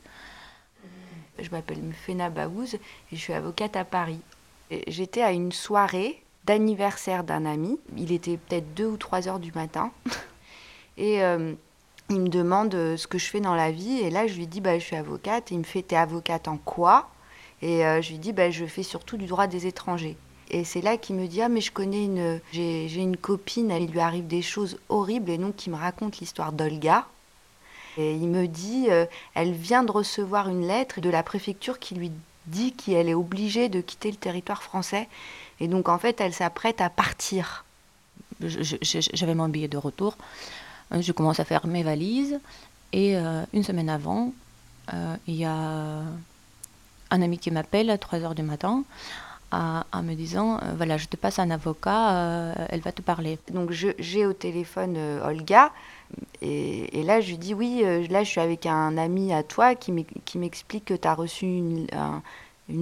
Je 1.39 1.49
m'appelle 1.51 1.93
Fena 2.05 2.29
Baouz 2.29 2.75
et 2.75 2.79
je 3.11 3.17
suis 3.17 3.33
avocate 3.33 3.75
à 3.75 3.85
Paris. 3.85 4.21
J'étais 4.87 5.21
à 5.21 5.31
une 5.31 5.51
soirée 5.51 6.21
d'anniversaire 6.45 7.23
d'un 7.23 7.45
ami. 7.45 7.79
Il 7.95 8.11
était 8.11 8.37
peut-être 8.37 8.73
2 8.73 8.85
ou 8.85 8.97
3 8.97 9.27
heures 9.27 9.39
du 9.39 9.51
matin. 9.53 9.91
Et 10.97 11.21
il 12.09 12.21
me 12.21 12.29
demande 12.29 12.73
euh, 12.75 12.97
ce 12.97 13.07
que 13.07 13.17
je 13.17 13.25
fais 13.25 13.41
dans 13.41 13.55
la 13.55 13.71
vie. 13.71 13.99
Et 13.99 14.09
là, 14.09 14.27
je 14.27 14.35
lui 14.35 14.47
dis, 14.47 14.61
bah, 14.61 14.79
je 14.79 14.83
suis 14.83 14.95
avocate. 14.95 15.51
Et 15.51 15.55
il 15.55 15.59
me 15.59 15.63
fait, 15.63 15.81
t'es 15.81 15.95
avocate 15.95 16.47
en 16.47 16.57
quoi? 16.57 17.09
Et 17.61 17.85
euh, 17.85 18.01
je 18.01 18.11
lui 18.11 18.19
dis, 18.19 18.33
bah, 18.33 18.49
je 18.51 18.65
fais 18.65 18.83
surtout 18.83 19.17
du 19.17 19.25
droit 19.25 19.47
des 19.47 19.67
étrangers. 19.67 20.17
Et 20.49 20.63
c'est 20.63 20.81
là 20.81 20.97
qu'il 20.97 21.15
me 21.15 21.27
dit, 21.27 21.41
ah, 21.41 21.49
mais 21.49 21.61
je 21.61 21.71
connais 21.71 22.05
une. 22.05 22.39
J'ai 22.53 22.95
une 22.95 23.17
copine, 23.17 23.71
il 23.71 23.91
lui 23.91 23.99
arrive 23.99 24.27
des 24.27 24.41
choses 24.41 24.77
horribles. 24.89 25.29
Et 25.29 25.37
donc, 25.37 25.65
il 25.65 25.71
me 25.71 25.77
raconte 25.77 26.19
l'histoire 26.19 26.53
d'Olga. 26.53 27.05
Et 27.97 28.13
il 28.13 28.27
me 28.27 28.47
dit, 28.47 28.87
euh, 28.89 29.05
elle 29.33 29.51
vient 29.51 29.83
de 29.83 29.91
recevoir 29.91 30.49
une 30.49 30.67
lettre 30.67 31.01
de 31.01 31.09
la 31.09 31.23
préfecture 31.23 31.79
qui 31.79 31.95
lui 31.95 32.11
dit 32.45 32.71
qu'elle 32.71 33.09
est 33.09 33.15
obligée 33.15 33.69
de 33.69 33.81
quitter 33.81 34.11
le 34.11 34.17
territoire 34.17 34.63
français. 34.63 35.09
Et 35.59 35.67
donc, 35.67 35.89
en 35.89 35.97
fait, 35.97 36.21
elle 36.21 36.33
s'apprête 36.33 36.79
à 36.79 36.89
partir. 36.89 37.65
J'avais 38.39 39.33
mon 39.33 39.49
billet 39.49 39.67
de 39.67 39.77
retour. 39.77 40.15
Euh, 40.93 41.01
je 41.01 41.11
commence 41.11 41.39
à 41.39 41.45
faire 41.45 41.67
mes 41.67 41.83
valises 41.83 42.39
et 42.93 43.17
euh, 43.17 43.43
une 43.53 43.63
semaine 43.63 43.89
avant, 43.89 44.33
euh, 44.93 45.15
il 45.27 45.35
y 45.35 45.45
a 45.45 45.53
un 47.09 47.21
ami 47.21 47.37
qui 47.37 47.51
m'appelle 47.51 47.89
à 47.89 47.97
3 47.97 48.19
heures 48.19 48.35
du 48.35 48.43
matin 48.43 48.83
en 49.49 50.03
me 50.03 50.13
disant 50.13 50.59
voilà, 50.75 50.97
je 50.97 51.07
te 51.07 51.15
passe 51.15 51.39
un 51.39 51.49
avocat, 51.51 52.53
elle 52.67 52.81
va 52.81 52.91
te 52.91 53.01
parler. 53.01 53.39
Donc 53.53 53.71
j'ai 53.71 54.25
au 54.25 54.33
téléphone 54.33 54.97
Olga 55.23 55.71
et, 56.41 57.01
là 57.03 57.21
je 57.21 57.29
lui 57.29 57.37
dis 57.37 57.53
oui, 57.53 57.81
là 58.09 58.25
je 58.25 58.29
suis 58.29 58.41
avec 58.41 58.65
un 58.65 58.97
ami 58.97 59.33
à 59.33 59.43
toi 59.43 59.73
qui 59.73 59.93
m'explique 60.35 60.83
que 60.83 60.93
tu 60.93 61.07
as 61.07 61.13
reçu 61.13 61.45
une, 61.45 61.87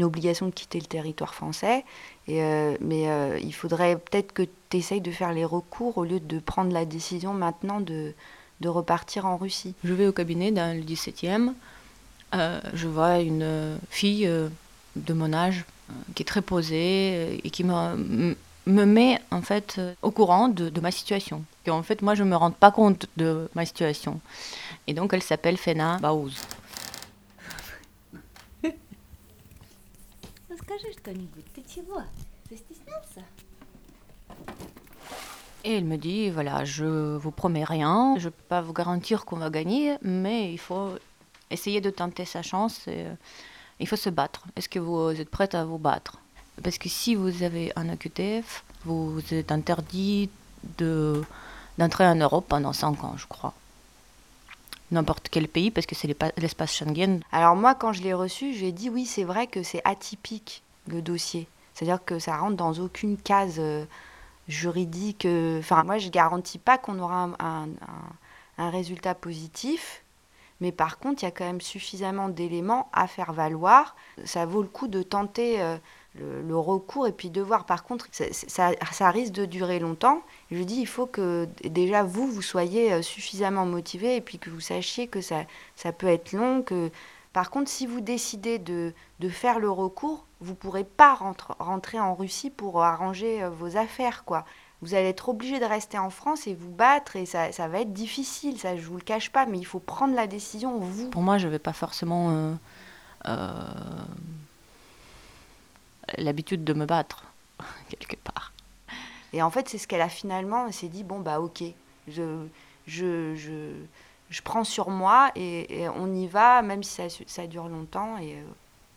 obligation 0.04 0.48
de 0.48 0.52
quitter 0.52 0.80
le 0.80 0.88
territoire 0.88 1.36
français, 1.36 1.86
mais 2.28 3.06
il 3.44 3.54
faudrait 3.54 3.98
peut-être 3.98 4.34
que 4.34 4.48
tu 4.75 4.77
essayes 4.77 5.01
de 5.01 5.11
faire 5.11 5.33
les 5.33 5.45
recours 5.45 5.99
au 5.99 6.05
lieu 6.05 6.21
de 6.21 6.39
prendre 6.39 6.73
la 6.73 6.85
décision 6.85 7.35
maintenant 7.35 7.81
de, 7.81 8.15
de 8.61 8.69
repartir 8.69 9.27
en 9.27 9.37
Russie. 9.37 9.75
Je 9.85 9.93
vais 9.93 10.07
au 10.07 10.13
cabinet 10.13 10.53
dans 10.53 10.77
le 10.77 10.83
17e. 10.83 11.53
Euh, 12.35 12.61
je 12.75 12.87
vois 12.87 13.19
une 13.21 13.79
fille 13.91 14.27
euh, 14.27 14.49
de 14.97 15.13
mon 15.13 15.33
âge 15.33 15.65
euh, 15.91 15.93
qui 16.15 16.23
est 16.23 16.27
très 16.27 16.43
posée 16.43 17.41
et 17.45 17.51
qui 17.51 17.65
me, 17.65 18.37
me 18.67 18.85
met 18.85 19.21
en 19.33 19.43
fait 19.43 19.81
au 20.03 20.11
courant 20.11 20.49
de, 20.49 20.69
de, 20.69 20.81
ma 20.81 20.93
situation. 20.93 21.45
Et 21.67 21.71
en 21.71 21.83
fait, 21.83 22.03
moi, 22.03 22.15
je 22.15 22.23
ne 22.23 22.29
me 22.29 22.37
rends 22.37 22.53
pas 22.53 22.71
compte 22.71 23.07
de 23.17 23.49
ma 23.55 23.67
situation. 23.67 24.21
Et 24.87 24.95
donc, 24.95 25.13
elle 25.13 25.23
s'appelle 25.23 25.57
Fena 25.57 25.99
Baouz. 25.99 26.41
Скажи 30.63 30.93
что-нибудь, 30.93 31.47
ты 31.53 31.65
чего? 31.69 32.01
Застеснялся? 32.49 33.25
Et 35.68 35.78
elle 35.78 35.86
me 35.86 35.98
dit, 35.98 36.30
voilà, 36.30 36.64
je 36.64 37.16
vous 37.18 37.32
promets 37.32 37.64
rien, 37.64 38.14
je 38.20 38.26
ne 38.26 38.30
peux 38.30 38.44
pas 38.48 38.62
vous 38.62 38.72
garantir 38.72 39.26
qu'on 39.26 39.38
va 39.38 39.50
gagner, 39.50 39.96
mais 40.04 40.54
il 40.54 40.60
faut 40.60 40.92
essayer 41.50 41.82
de 41.82 41.90
tenter 41.90 42.24
sa 42.24 42.44
chance. 42.44 42.88
Et, 42.88 43.02
euh, 43.08 43.16
il 43.80 43.88
faut 43.88 43.96
se 43.96 44.12
battre. 44.12 44.44
Est-ce 44.56 44.70
que 44.70 44.78
vous 44.78 45.10
êtes 45.10 45.30
prête 45.30 45.56
à 45.56 45.66
vous 45.66 45.80
battre? 45.80 46.20
Parce 46.64 46.78
que 46.78 46.88
si 46.88 47.16
vous 47.16 47.42
avez 47.42 47.74
un 47.76 47.90
AQTF, 47.90 48.64
vous 48.86 49.20
êtes 49.32 49.52
interdit 49.52 50.30
de, 50.78 51.24
d'entrer 51.80 52.06
en 52.06 52.16
Europe 52.16 52.46
pendant 52.48 52.72
5 52.72 53.04
ans, 53.04 53.16
je 53.18 53.26
crois. 53.26 53.56
N'importe 54.92 55.30
quel 55.32 55.48
pays, 55.48 55.72
parce 55.72 55.88
que 55.88 55.96
c'est 55.96 56.16
l'espace 56.38 56.76
Schengen. 56.76 57.22
Alors 57.32 57.56
moi, 57.56 57.74
quand 57.74 57.92
je 57.92 58.04
l'ai 58.04 58.14
reçu, 58.14 58.54
j'ai 58.54 58.72
dit 58.72 58.92
oui, 58.92 59.08
c'est 59.08 59.24
vrai 59.24 59.48
que 59.48 59.64
c'est 59.64 59.82
atypique, 59.84 60.62
le 60.88 61.02
dossier. 61.02 61.48
C'est-à-dire 61.74 62.06
que 62.06 62.20
ça 62.20 62.38
rentre 62.38 62.56
dans 62.56 62.74
aucune 62.74 63.18
case... 63.18 63.56
Euh, 63.58 63.84
juridique. 64.48 65.26
Euh, 65.26 65.60
enfin, 65.60 65.84
moi, 65.84 65.98
je 65.98 66.10
garantis 66.10 66.60
pas 66.60 66.78
qu'on 66.78 67.00
aura 67.00 67.30
un, 67.40 67.68
un, 68.58 68.70
résultat 68.70 69.16
positif. 69.16 70.04
Mais 70.62 70.72
par 70.72 71.00
contre, 71.00 71.24
il 71.24 71.26
y 71.26 71.28
a 71.28 71.32
quand 71.32 71.46
même 71.46 71.62
suffisamment 71.62 72.30
d'éléments 72.30 72.90
à 72.94 73.08
faire 73.08 73.34
valoir. 73.34 73.96
Ça 74.24 74.46
vaut 74.46 74.62
le 74.62 74.70
coup 74.70 74.88
de 74.88 75.04
tenter 75.04 75.62
euh, 75.62 75.78
le, 76.18 76.58
recours 76.58 77.08
et 77.08 77.12
puis 77.12 77.30
de 77.30 77.42
voir. 77.42 77.66
Par 77.66 77.84
contre, 77.84 78.08
ça, 78.12 78.72
ça, 78.92 79.12
risque 79.12 79.34
de 79.34 79.46
durer 79.46 79.80
longtemps. 79.80 80.22
Je 80.52 80.64
dis, 80.64 80.80
il 80.80 80.88
faut 80.88 81.08
que 81.08 81.48
déjà 81.66 82.04
vous, 82.04 82.28
vous 82.28 82.42
soyez 82.42 82.94
euh, 82.94 83.02
suffisamment 83.02 83.66
motivé 83.66 84.16
et 84.16 84.22
puis 84.22 84.40
que 84.40 84.50
vous 84.50 84.62
sachiez 84.62 85.08
que 85.08 85.20
ça, 85.20 85.44
ça 85.76 85.92
peut 85.92 86.08
être 86.08 86.32
long. 86.32 86.62
Que... 86.62 86.90
Par 87.34 87.50
contre, 87.50 87.70
si 87.70 87.86
vous 87.86 88.00
décidez 88.00 88.58
de, 88.58 88.94
de 89.20 89.30
faire 89.30 89.60
le 89.60 89.70
recours, 89.70 90.26
vous 90.46 90.52
ne 90.52 90.58
pourrez 90.58 90.84
pas 90.84 91.16
rentrer 91.60 92.00
en 92.00 92.14
Russie 92.14 92.52
pour 92.52 92.84
arranger 92.84 93.44
euh, 93.44 93.50
vos 93.50 93.78
affaires, 93.78 94.24
quoi. 94.24 94.46
Vous 94.82 94.94
allez 94.94 95.08
être 95.08 95.30
obligé 95.30 95.60
de 95.60 95.66
rester 95.66 95.98
en 95.98 96.12
France 96.12 96.46
et 96.48 96.54
vous 96.54 96.70
battre 96.70 97.16
et 97.16 97.26
ça, 97.26 97.52
ça 97.52 97.68
va 97.68 97.80
être 97.80 97.94
difficile, 97.94 98.60
ça 98.60 98.78
je 98.78 98.84
vous 98.84 98.98
le 98.98 99.02
cache 99.02 99.32
pas, 99.32 99.46
mais 99.46 99.58
il 99.58 99.66
faut 99.66 99.80
prendre 99.80 100.14
la 100.14 100.28
décision 100.28 100.78
vous. 100.78 101.10
Pour 101.10 101.24
moi, 101.24 101.38
je 101.38 101.48
vais 101.48 101.60
pas 101.60 101.74
forcément 101.74 102.30
euh, 102.30 102.54
euh, 103.28 103.50
l'habitude 106.18 106.64
de 106.64 106.74
me 106.74 106.86
battre 106.86 107.24
quelque 107.90 108.18
part. 108.18 108.52
Et 109.34 109.42
en 109.42 109.50
fait, 109.50 109.68
c'est 109.68 109.80
ce 109.80 109.88
qu'elle 109.88 110.02
a 110.02 110.10
finalement, 110.10 110.68
elle 110.68 110.74
s'est 110.74 110.90
dit 110.90 111.04
bon 111.04 111.20
bah 111.20 111.40
ok, 111.40 111.64
je, 112.08 112.46
je, 112.86 113.34
je, 113.36 113.72
je 114.30 114.42
prends 114.44 114.66
sur 114.66 114.90
moi 114.90 115.32
et, 115.36 115.88
on 115.96 116.14
y 116.14 116.28
va, 116.28 116.62
même 116.62 116.84
si 116.84 117.10
ça, 117.10 117.24
ça 117.26 117.48
dure 117.48 117.70
longtemps 117.70 118.18
et, 118.20 118.44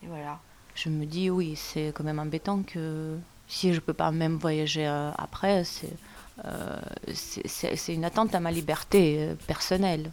et 0.02 0.06
voilà 0.06 0.40
je 0.79 0.91
me 0.91 1.07
dis 1.07 1.29
oui, 1.29 1.57
c'est 1.57 1.93
quand 1.95 2.05
même 2.05 2.21
embêtant 2.21 2.62
que 2.62 3.19
si 3.49 3.75
je 3.75 3.81
peux 3.81 3.95
pas 3.95 4.12
même 4.12 4.37
voyager 4.37 4.87
euh, 4.87 5.11
après, 5.19 5.64
euh, 6.45 6.77
c'est 7.14 7.95
une 7.95 8.05
attente 8.05 8.35
à 8.35 8.41
ma 8.41 8.53
liberté 8.53 9.17
euh, 9.19 9.35
personnelle. 9.47 10.12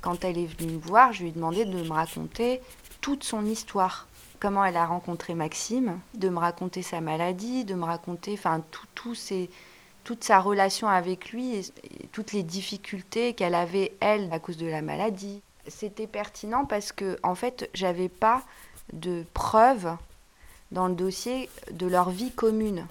Quand 0.00 0.24
elle 0.24 0.38
est 0.38 0.46
venue 0.46 0.74
me 0.74 0.78
voir, 0.78 1.12
je 1.12 1.22
lui 1.22 1.30
ai 1.30 1.32
demandé 1.32 1.64
de 1.64 1.82
me 1.82 1.92
raconter 1.92 2.60
toute 3.00 3.24
son 3.24 3.44
histoire. 3.44 4.06
Comment 4.38 4.64
elle 4.64 4.76
a 4.76 4.86
rencontré 4.86 5.34
Maxime, 5.34 5.98
de 6.14 6.28
me 6.28 6.38
raconter 6.38 6.82
sa 6.82 7.00
maladie, 7.00 7.64
de 7.64 7.74
me 7.74 7.84
raconter 7.84 8.34
enfin, 8.34 8.62
tout, 8.70 8.86
tout 8.94 9.16
toute 10.04 10.22
sa 10.22 10.38
relation 10.40 10.86
avec 10.86 11.32
lui 11.32 11.56
et 11.56 11.62
toutes 12.12 12.32
les 12.32 12.44
difficultés 12.44 13.34
qu'elle 13.34 13.56
avait, 13.56 13.92
elle, 14.00 14.32
à 14.32 14.38
cause 14.38 14.56
de 14.56 14.66
la 14.66 14.80
maladie 14.80 15.42
c'était 15.68 16.06
pertinent 16.06 16.64
parce 16.64 16.92
que 16.92 17.18
en 17.22 17.34
fait, 17.34 17.70
j'avais 17.74 18.08
pas 18.08 18.42
de 18.92 19.24
preuves 19.34 19.96
dans 20.72 20.88
le 20.88 20.94
dossier 20.94 21.48
de 21.70 21.86
leur 21.86 22.10
vie 22.10 22.30
commune. 22.30 22.86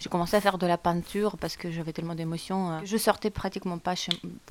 J'ai 0.00 0.08
commencé 0.08 0.36
à 0.36 0.40
faire 0.40 0.58
de 0.58 0.66
la 0.66 0.78
peinture 0.78 1.36
parce 1.36 1.56
que 1.56 1.70
j'avais 1.70 1.92
tellement 1.92 2.14
d'émotions. 2.14 2.70
Euh, 2.70 2.80
je 2.84 2.96
sortais 2.96 3.30
pratiquement 3.30 3.78
pas 3.78 3.94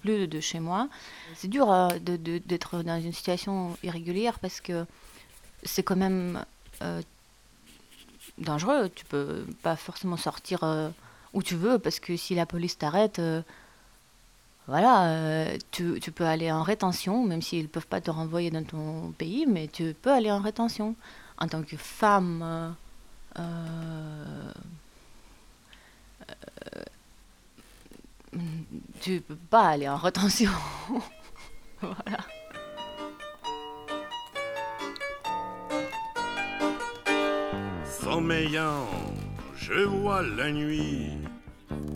plus 0.01 0.27
de 0.27 0.39
chez 0.39 0.59
moi. 0.59 0.89
C'est 1.35 1.47
dur 1.47 1.71
euh, 1.71 1.87
d'être 1.99 2.83
dans 2.83 3.01
une 3.01 3.13
situation 3.13 3.77
irrégulière 3.81 4.39
parce 4.39 4.59
que 4.59 4.85
c'est 5.63 5.83
quand 5.83 5.95
même 5.95 6.43
euh, 6.81 7.01
dangereux. 8.37 8.89
Tu 8.93 9.05
peux 9.05 9.45
pas 9.63 9.75
forcément 9.77 10.17
sortir 10.17 10.59
où 11.33 11.41
tu 11.41 11.55
veux 11.55 11.79
parce 11.79 11.99
que 11.99 12.17
si 12.17 12.35
la 12.35 12.45
police 12.45 12.77
t'arrête, 12.77 13.21
voilà, 14.67 15.05
euh, 15.07 15.57
tu, 15.71 16.11
peux 16.11 16.25
aller 16.25 16.51
en 16.51 16.61
rétention, 16.61 17.25
même 17.25 17.41
s'ils 17.41 17.63
ne 17.63 17.67
peuvent 17.67 17.87
pas 17.87 18.01
te 18.01 18.11
renvoyer 18.11 18.51
dans 18.51 18.65
ton 18.65 19.13
pays, 19.17 19.45
mais 19.47 19.69
tu 19.69 19.95
peux 20.01 20.11
aller 20.11 20.29
en 20.29 20.41
rétention. 20.41 20.95
En 21.37 21.47
tant 21.47 21.63
que 21.63 21.77
femme, 21.77 22.41
euh, 22.43 22.69
euh, 23.39 24.51
tu 28.99 29.21
peux 29.21 29.37
pas 29.37 29.69
aller 29.69 29.87
en 29.87 29.95
rétention. 29.95 30.51
voilà. 31.81 32.17
Sommeillant, 37.85 38.85
je 39.55 39.83
vois 39.83 40.23
la 40.23 40.51
nuit 40.51 41.11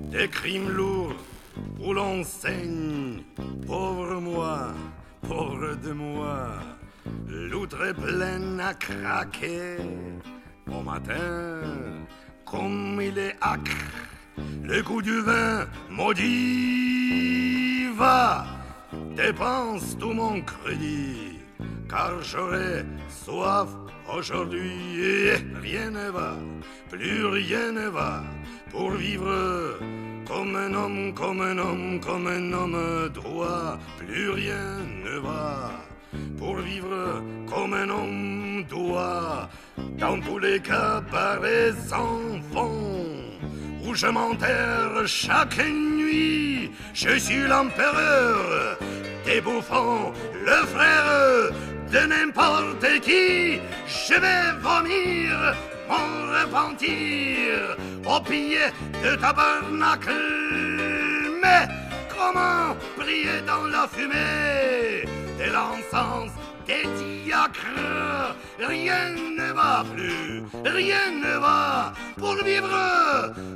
des 0.09 0.29
crimes 0.29 0.69
lourds 0.69 1.15
où 1.79 1.93
l'on 1.93 2.23
saigne. 2.23 3.23
Pauvre 3.65 4.19
moi, 4.19 4.73
pauvre 5.27 5.75
de 5.75 5.91
moi, 5.91 6.49
l'outre 7.27 7.85
est 7.85 7.93
pleine 7.93 8.59
à 8.59 8.73
craquer. 8.73 9.77
Au 10.67 10.81
matin, 10.81 11.61
comme 12.45 12.99
il 13.01 13.17
est 13.17 13.35
acre, 13.41 13.71
le 14.63 14.81
goût 14.81 15.01
du 15.01 15.21
vin 15.21 15.65
maudit. 15.89 17.87
va, 17.95 18.45
dépense 19.15 19.97
tout 19.97 20.13
mon 20.13 20.41
crédit, 20.41 21.39
car 21.89 22.21
j'aurai 22.23 22.85
soif 23.09 23.69
aujourd'hui 24.17 25.31
rien 25.61 25.91
ne 25.91 26.09
va, 26.09 26.35
plus 26.89 27.25
rien 27.25 27.71
ne 27.71 27.87
va 27.89 28.23
pour 28.71 28.91
vivre 28.91 29.77
comme 30.25 30.55
un 30.55 30.73
homme, 30.73 31.13
comme 31.13 31.41
un 31.41 31.57
homme, 31.57 31.99
comme 31.99 32.27
un 32.27 32.53
homme 32.53 33.09
droit, 33.13 33.77
plus 33.97 34.29
rien 34.29 34.79
ne 35.03 35.19
va. 35.19 35.71
Pour 36.37 36.57
vivre 36.57 37.23
comme 37.47 37.73
un 37.73 37.89
homme 37.89 38.63
doit, 38.69 39.49
dans 39.97 40.19
tous 40.19 40.39
les 40.39 40.59
cas 40.59 41.01
par 41.11 41.39
les 41.39 41.71
enfants, 41.93 42.71
où 43.83 43.93
je 43.93 44.07
m'enterre 44.07 45.05
chaque 45.05 45.57
nuit, 45.57 46.71
je 46.93 47.17
suis 47.17 47.47
l'empereur 47.47 48.77
des 49.25 49.41
bouffons, 49.41 50.11
le 50.45 50.65
frère 50.67 51.51
de 51.91 51.99
n'importe 52.07 53.01
qui, 53.01 53.59
je 53.87 54.13
vais 54.13 54.51
vomir 54.61 55.55
mon 55.91 56.11
repentir 56.37 57.75
au 58.05 58.19
pied 58.21 58.67
de 59.03 59.11
tabernacle. 59.23 60.25
Mais 61.43 61.63
comment 62.13 62.75
prier 62.97 63.39
dans 63.51 63.65
la 63.75 63.83
fumée 63.93 65.05
de 65.39 65.47
l'encens 65.55 66.31
des 66.67 66.85
diacres? 66.99 68.35
Rien 68.59 69.05
ne 69.39 69.51
va 69.59 69.83
plus, 69.93 70.43
rien 70.77 71.07
ne 71.25 71.33
va 71.45 71.93
pour 72.17 72.35
vivre 72.43 72.77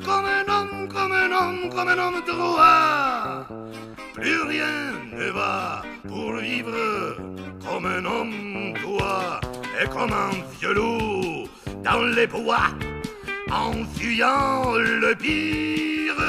comme 0.08 0.28
un 0.40 0.46
homme, 0.56 0.88
comme 0.94 1.14
un 1.24 1.32
homme, 1.40 1.70
comme 1.74 1.90
un 1.96 2.00
homme 2.06 2.22
droit. 2.32 3.46
Plus 4.16 4.42
rien 4.54 4.78
ne 5.20 5.30
va 5.40 5.84
pour 6.08 6.32
vivre 6.38 7.18
comme 7.66 7.86
un 7.86 8.04
homme 8.06 8.74
doit 8.82 9.40
et 9.82 9.88
comme 9.88 10.14
un 10.14 10.32
vieux 10.60 10.74
loup 10.74 11.15
dans 11.86 12.04
les 12.04 12.26
bois 12.26 12.70
en 13.52 13.74
fuyant 13.96 14.74
le 14.74 15.14
pire. 15.14 16.22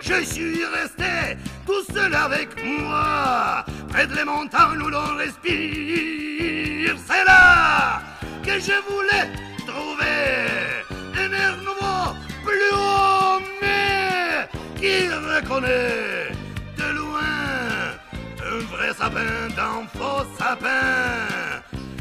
Je 0.00 0.24
suis 0.24 0.64
resté 0.64 1.38
tout 1.66 1.84
seul 1.94 2.12
avec 2.14 2.48
moi, 2.64 3.64
près 3.88 4.06
de 4.08 4.14
les 4.16 4.24
montagnes 4.24 4.82
où 4.82 4.88
l'on 4.88 5.14
respire. 5.16 6.96
C'est 7.06 7.24
là 7.24 8.02
que 8.44 8.54
je 8.68 8.76
voulais 8.88 9.26
trouver 9.68 10.84
un 11.22 11.32
air 11.32 11.56
nouveau, 11.58 12.02
plus 12.44 12.70
haut, 12.74 13.40
mais 13.62 14.48
qui 14.80 15.08
reconnaît 15.08 16.32
de 16.76 16.88
loin 16.98 17.34
un 18.50 18.58
vrai 18.74 18.92
sapin 18.98 19.48
d'un 19.56 19.86
faux 19.96 20.26
sapin. 20.36 21.51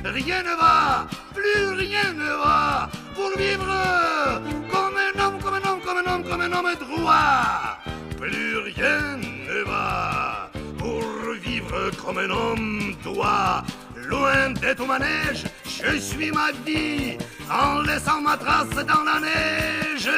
Rien 0.03 0.41
ne 0.43 0.55
va, 0.55 1.07
plus 1.33 1.73
rien 1.75 2.13
ne 2.13 2.29
va 2.43 2.89
pour 3.15 3.37
vivre 3.37 4.41
comme 4.71 4.97
un 4.97 5.19
homme, 5.23 5.39
comme 5.41 5.53
un 5.53 5.69
homme, 5.69 5.81
comme 5.81 5.97
un 5.97 6.11
homme, 6.11 6.23
comme 6.23 6.41
un 6.41 6.51
homme 6.51 6.75
droit. 6.75 7.77
Plus 8.19 8.57
rien 8.57 9.17
ne 9.17 9.63
va 9.63 10.49
pour 10.77 11.03
vivre 11.41 11.91
comme 12.03 12.17
un 12.17 12.29
homme 12.29 12.95
doit. 13.03 13.63
Loin 13.95 14.49
de 14.49 14.73
tout 14.73 14.85
manège, 14.85 15.45
je 15.65 15.97
suis 15.97 16.31
ma 16.31 16.51
vie 16.65 17.17
en 17.49 17.81
laissant 17.81 18.21
ma 18.21 18.35
trace 18.37 18.69
dans 18.69 19.03
la 19.03 19.19
neige 19.19 20.09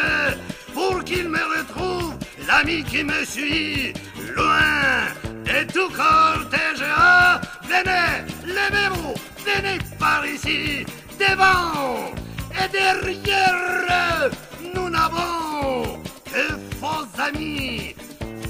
pour 0.73 1.03
qu'il 1.03 1.29
me 1.29 1.43
retrouve 1.57 2.15
l'ami 2.47 2.83
qui 2.83 3.03
me 3.03 3.23
suit 3.25 3.93
loin 4.35 5.11
de 5.45 5.71
tout 5.71 5.89
cortège. 5.89 6.83
Ah, 6.83 7.39
venez, 7.63 8.25
levez-vous, 8.45 9.13
venez 9.45 9.79
par 9.99 10.25
ici, 10.25 10.85
devant 11.19 12.11
et 12.51 12.69
derrière, 12.69 14.29
nous 14.73 14.89
n'avons 14.89 15.99
que 16.25 16.45
faux 16.79 17.07
amis, 17.19 17.95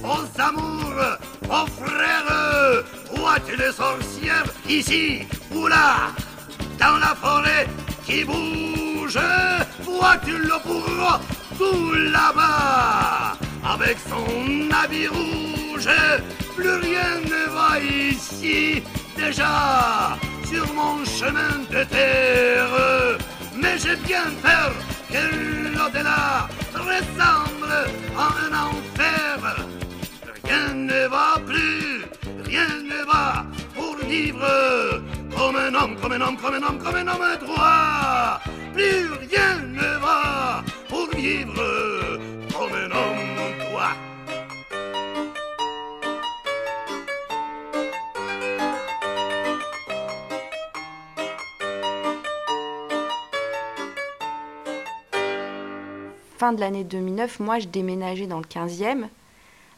faux 0.01 0.41
amours, 0.41 1.17
faux 1.47 1.67
frères. 1.81 2.83
Vois-tu 3.15 3.55
les 3.55 3.71
sorcières 3.71 4.51
ici 4.67 5.21
ou 5.53 5.67
là, 5.67 6.11
dans 6.79 6.97
la 6.97 7.15
forêt 7.15 7.67
qui 8.05 8.23
bouge. 8.23 9.19
Vois-tu 9.83 10.37
le 10.37 10.57
bourreau 10.65 11.17
tout 11.57 11.93
là-bas, 12.11 13.37
avec 13.63 13.97
son 14.09 14.69
habit 14.71 15.07
rouge. 15.07 15.89
Plus 16.55 16.75
rien 16.75 17.19
ne 17.25 17.49
va 17.51 17.79
ici 17.79 18.83
déjà 19.15 20.17
sur 20.45 20.73
mon 20.73 21.03
chemin 21.05 21.59
de 21.69 21.83
terre 21.85 23.19
mais 23.55 23.77
j'ai 23.77 23.95
bien 23.95 24.25
peur 24.41 24.73
que 25.09 25.23
l'au-delà 25.77 26.47
ressemble 26.73 27.73
à 28.17 28.27
un 28.45 28.53
enfer. 28.69 29.67
Rien 30.43 30.73
ne 30.73 31.07
va 31.07 31.39
plus, 31.45 32.03
rien 32.43 32.67
ne 32.91 33.05
va 33.05 33.45
pour 33.75 33.95
vivre 34.07 35.01
comme 35.35 35.55
un 35.55 35.73
homme, 35.73 35.95
comme 36.01 36.11
un 36.13 36.21
homme, 36.21 36.37
comme 36.37 36.55
un 36.55 36.63
homme, 36.63 36.79
comme 36.79 36.95
un 36.95 37.07
homme 37.07 37.37
droit. 37.45 38.41
Plus 38.73 39.07
rien 39.29 39.55
ne 39.79 39.99
va 39.99 40.63
pour 40.89 41.07
vivre 41.15 41.92
fin 56.43 56.51
de 56.51 56.59
l'année 56.59 56.83
2009, 56.83 57.39
moi, 57.39 57.59
je 57.59 57.69
déménageais 57.69 58.27
dans 58.27 58.39
le 58.39 58.43
15e, 58.43 59.07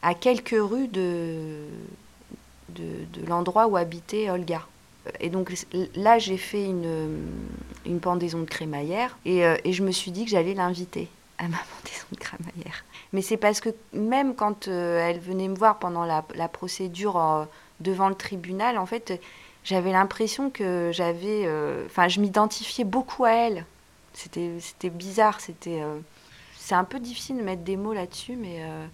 à 0.01 0.15
quelques 0.15 0.57
rues 0.57 0.87
de, 0.87 1.59
de, 2.69 3.25
l'endroit 3.27 3.67
où 3.67 3.77
habitait 3.77 4.31
Olga. 4.31 4.63
Et 5.19 5.29
donc 5.29 5.53
là, 5.93 6.17
j'ai 6.17 6.37
fait 6.37 6.65
une, 6.65 7.19
une 7.85 7.99
pendaison 7.99 8.39
de 8.39 8.45
crémaillère 8.45 9.15
et, 9.25 9.45
euh, 9.45 9.57
et 9.63 9.73
je 9.73 9.83
me 9.83 9.91
suis 9.91 10.09
dit 10.09 10.25
que 10.25 10.31
j'allais 10.31 10.55
l'inviter 10.55 11.07
à 11.37 11.43
ma 11.43 11.57
pendaison 11.83 12.07
de 12.11 12.17
crémaillère. 12.17 12.83
Mais 13.13 13.21
c'est 13.21 13.37
parce 13.37 13.59
que 13.59 13.69
même 13.93 14.33
quand 14.33 14.67
euh, 14.67 15.07
elle 15.07 15.19
venait 15.19 15.47
me 15.47 15.55
voir 15.55 15.77
pendant 15.77 16.03
la, 16.03 16.23
procédure 16.47 17.21
euh, 17.21 17.45
devant 17.79 18.09
le 18.09 18.15
tribunal, 18.15 18.79
en 18.79 18.87
fait, 18.87 19.21
j'avais 19.63 19.91
l'impression 19.91 20.49
que 20.49 20.89
j'avais... 20.91 21.47
Enfin, 21.85 22.07
je 22.07 22.21
m'identifiais 22.21 22.85
beaucoup 22.85 23.23
à 23.23 23.33
elle. 23.33 23.65
C'était 24.13 24.89
bizarre, 24.89 25.39
c'était... 25.41 25.83
c'est 26.65 26.73
un 26.75 26.83
peu 26.83 26.99
difficile 26.99 27.37
de 27.37 27.43
mettre 27.43 27.61
des 27.61 27.77
mots 27.77 27.93
là-dessus, 27.93 28.35
mais 28.35 28.63
euh, 28.63 28.87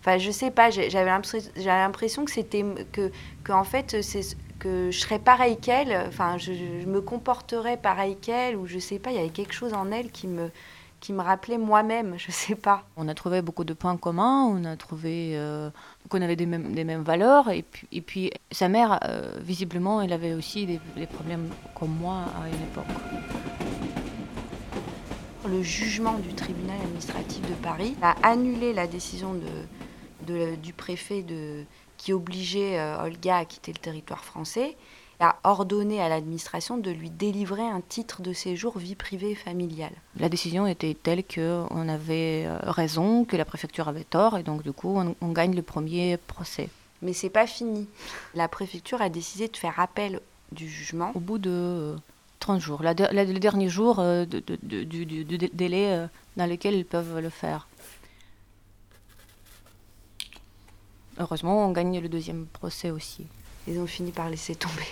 enfin, 0.00 0.16
je 0.16 0.30
sais 0.30 0.50
pas. 0.50 0.70
J'avais 0.70 1.04
l'impression, 1.04 2.24
que 2.24 2.30
c'était 2.30 2.64
que, 2.90 3.12
que 3.44 3.52
en 3.52 3.64
fait, 3.64 3.98
que 4.58 4.90
je 4.90 4.98
serais 4.98 5.18
pareil 5.18 5.58
qu'elle. 5.58 5.94
Enfin, 6.08 6.38
je, 6.38 6.52
me 6.86 7.02
comporterais 7.02 7.76
pareil 7.76 8.16
qu'elle, 8.16 8.56
ou 8.56 8.66
je 8.66 8.78
sais 8.78 8.98
pas. 8.98 9.10
Il 9.10 9.16
y 9.16 9.18
avait 9.18 9.28
quelque 9.28 9.52
chose 9.52 9.74
en 9.74 9.92
elle 9.92 10.10
qui 10.10 10.26
me 10.26 10.50
qui 11.00 11.12
me 11.12 11.20
rappelait 11.20 11.58
moi-même. 11.58 12.14
Je 12.16 12.32
sais 12.32 12.54
pas. 12.54 12.84
On 12.96 13.06
a 13.08 13.14
trouvé 13.14 13.42
beaucoup 13.42 13.64
de 13.64 13.74
points 13.74 13.98
communs, 13.98 14.44
on 14.44 14.64
a 14.64 14.74
trouvé 14.76 15.32
euh, 15.34 15.68
qu'on 16.08 16.22
avait 16.22 16.34
des 16.34 16.46
mêmes, 16.46 16.72
des 16.72 16.84
mêmes 16.84 17.02
valeurs, 17.02 17.50
et 17.50 17.62
puis, 17.62 17.86
et 17.92 18.00
puis 18.00 18.32
sa 18.50 18.68
mère, 18.68 18.98
euh, 19.04 19.32
visiblement, 19.38 20.00
elle 20.00 20.14
avait 20.14 20.32
aussi 20.32 20.66
des 20.66 21.06
problèmes 21.06 21.50
comme 21.78 21.94
moi 22.00 22.24
à 22.42 22.48
une 22.48 22.54
époque. 22.54 23.67
Le 25.50 25.62
jugement 25.62 26.18
du 26.18 26.34
tribunal 26.34 26.76
administratif 26.82 27.40
de 27.42 27.54
Paris 27.62 27.94
a 28.02 28.14
annulé 28.22 28.72
la 28.74 28.86
décision 28.86 29.34
de, 29.34 30.26
de- 30.32 30.56
du 30.56 30.72
préfet 30.72 31.22
de, 31.22 31.64
qui 31.96 32.12
obligeait 32.12 32.78
euh, 32.78 33.02
Olga 33.04 33.38
à 33.38 33.44
quitter 33.44 33.72
le 33.72 33.78
territoire 33.78 34.24
français 34.24 34.76
et 35.20 35.24
a 35.24 35.36
ordonné 35.44 36.00
à 36.02 36.08
l'administration 36.08 36.76
de 36.76 36.90
lui 36.90 37.10
délivrer 37.10 37.62
un 37.66 37.80
titre 37.80 38.20
de 38.22 38.32
séjour 38.32 38.78
vie 38.78 38.94
privée 38.94 39.30
et 39.30 39.34
familiale. 39.34 39.92
La 40.18 40.28
décision 40.28 40.66
était 40.66 40.94
telle 40.94 41.24
qu'on 41.24 41.88
avait 41.88 42.44
euh, 42.46 42.58
raison, 42.64 43.24
que 43.24 43.36
la 43.36 43.44
préfecture 43.44 43.88
avait 43.88 44.04
tort, 44.04 44.36
et 44.38 44.42
donc 44.42 44.62
du 44.62 44.72
coup, 44.72 44.96
on, 44.98 45.14
on 45.20 45.32
gagne 45.32 45.56
le 45.56 45.62
premier 45.62 46.18
procès. 46.18 46.68
Mais 47.02 47.12
c'est 47.12 47.30
pas 47.30 47.46
fini. 47.46 47.88
La 48.34 48.48
préfecture 48.48 49.00
a 49.00 49.08
décidé 49.08 49.48
de 49.48 49.56
faire 49.56 49.80
appel 49.80 50.20
du 50.52 50.68
jugement. 50.68 51.10
Au 51.14 51.20
bout 51.20 51.38
de 51.38 51.96
30 52.38 52.60
jours, 52.60 52.82
la 52.82 52.94
der- 52.94 53.12
la- 53.12 53.24
le 53.24 53.38
dernier 53.38 53.68
jour 53.68 53.98
euh, 53.98 54.24
de- 54.24 54.42
du, 54.62 54.84
du- 55.06 55.24
du 55.24 55.38
dé- 55.38 55.50
délai 55.52 55.92
euh, 55.92 56.06
dans 56.36 56.46
lequel 56.48 56.74
ils 56.74 56.84
peuvent 56.84 57.18
le 57.18 57.30
faire. 57.30 57.66
Heureusement, 61.18 61.66
on 61.66 61.72
gagne 61.72 61.98
le 62.00 62.08
deuxième 62.08 62.46
procès 62.46 62.90
aussi. 62.90 63.26
Ils 63.66 63.78
ont 63.78 63.86
fini 63.86 64.12
par 64.12 64.30
laisser 64.30 64.54
tomber. 64.54 64.86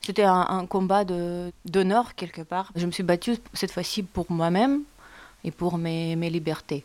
C'était 0.00 0.24
un, 0.24 0.46
un 0.48 0.66
combat 0.66 1.04
de- 1.04 1.52
d'honneur 1.66 2.14
quelque 2.14 2.40
part. 2.42 2.72
Je 2.76 2.86
me 2.86 2.90
suis 2.92 3.02
battue 3.02 3.36
cette 3.52 3.70
fois-ci 3.72 4.02
pour 4.02 4.30
moi-même 4.30 4.82
et 5.44 5.50
pour 5.50 5.76
mes, 5.76 6.16
mes 6.16 6.30
libertés. 6.30 6.84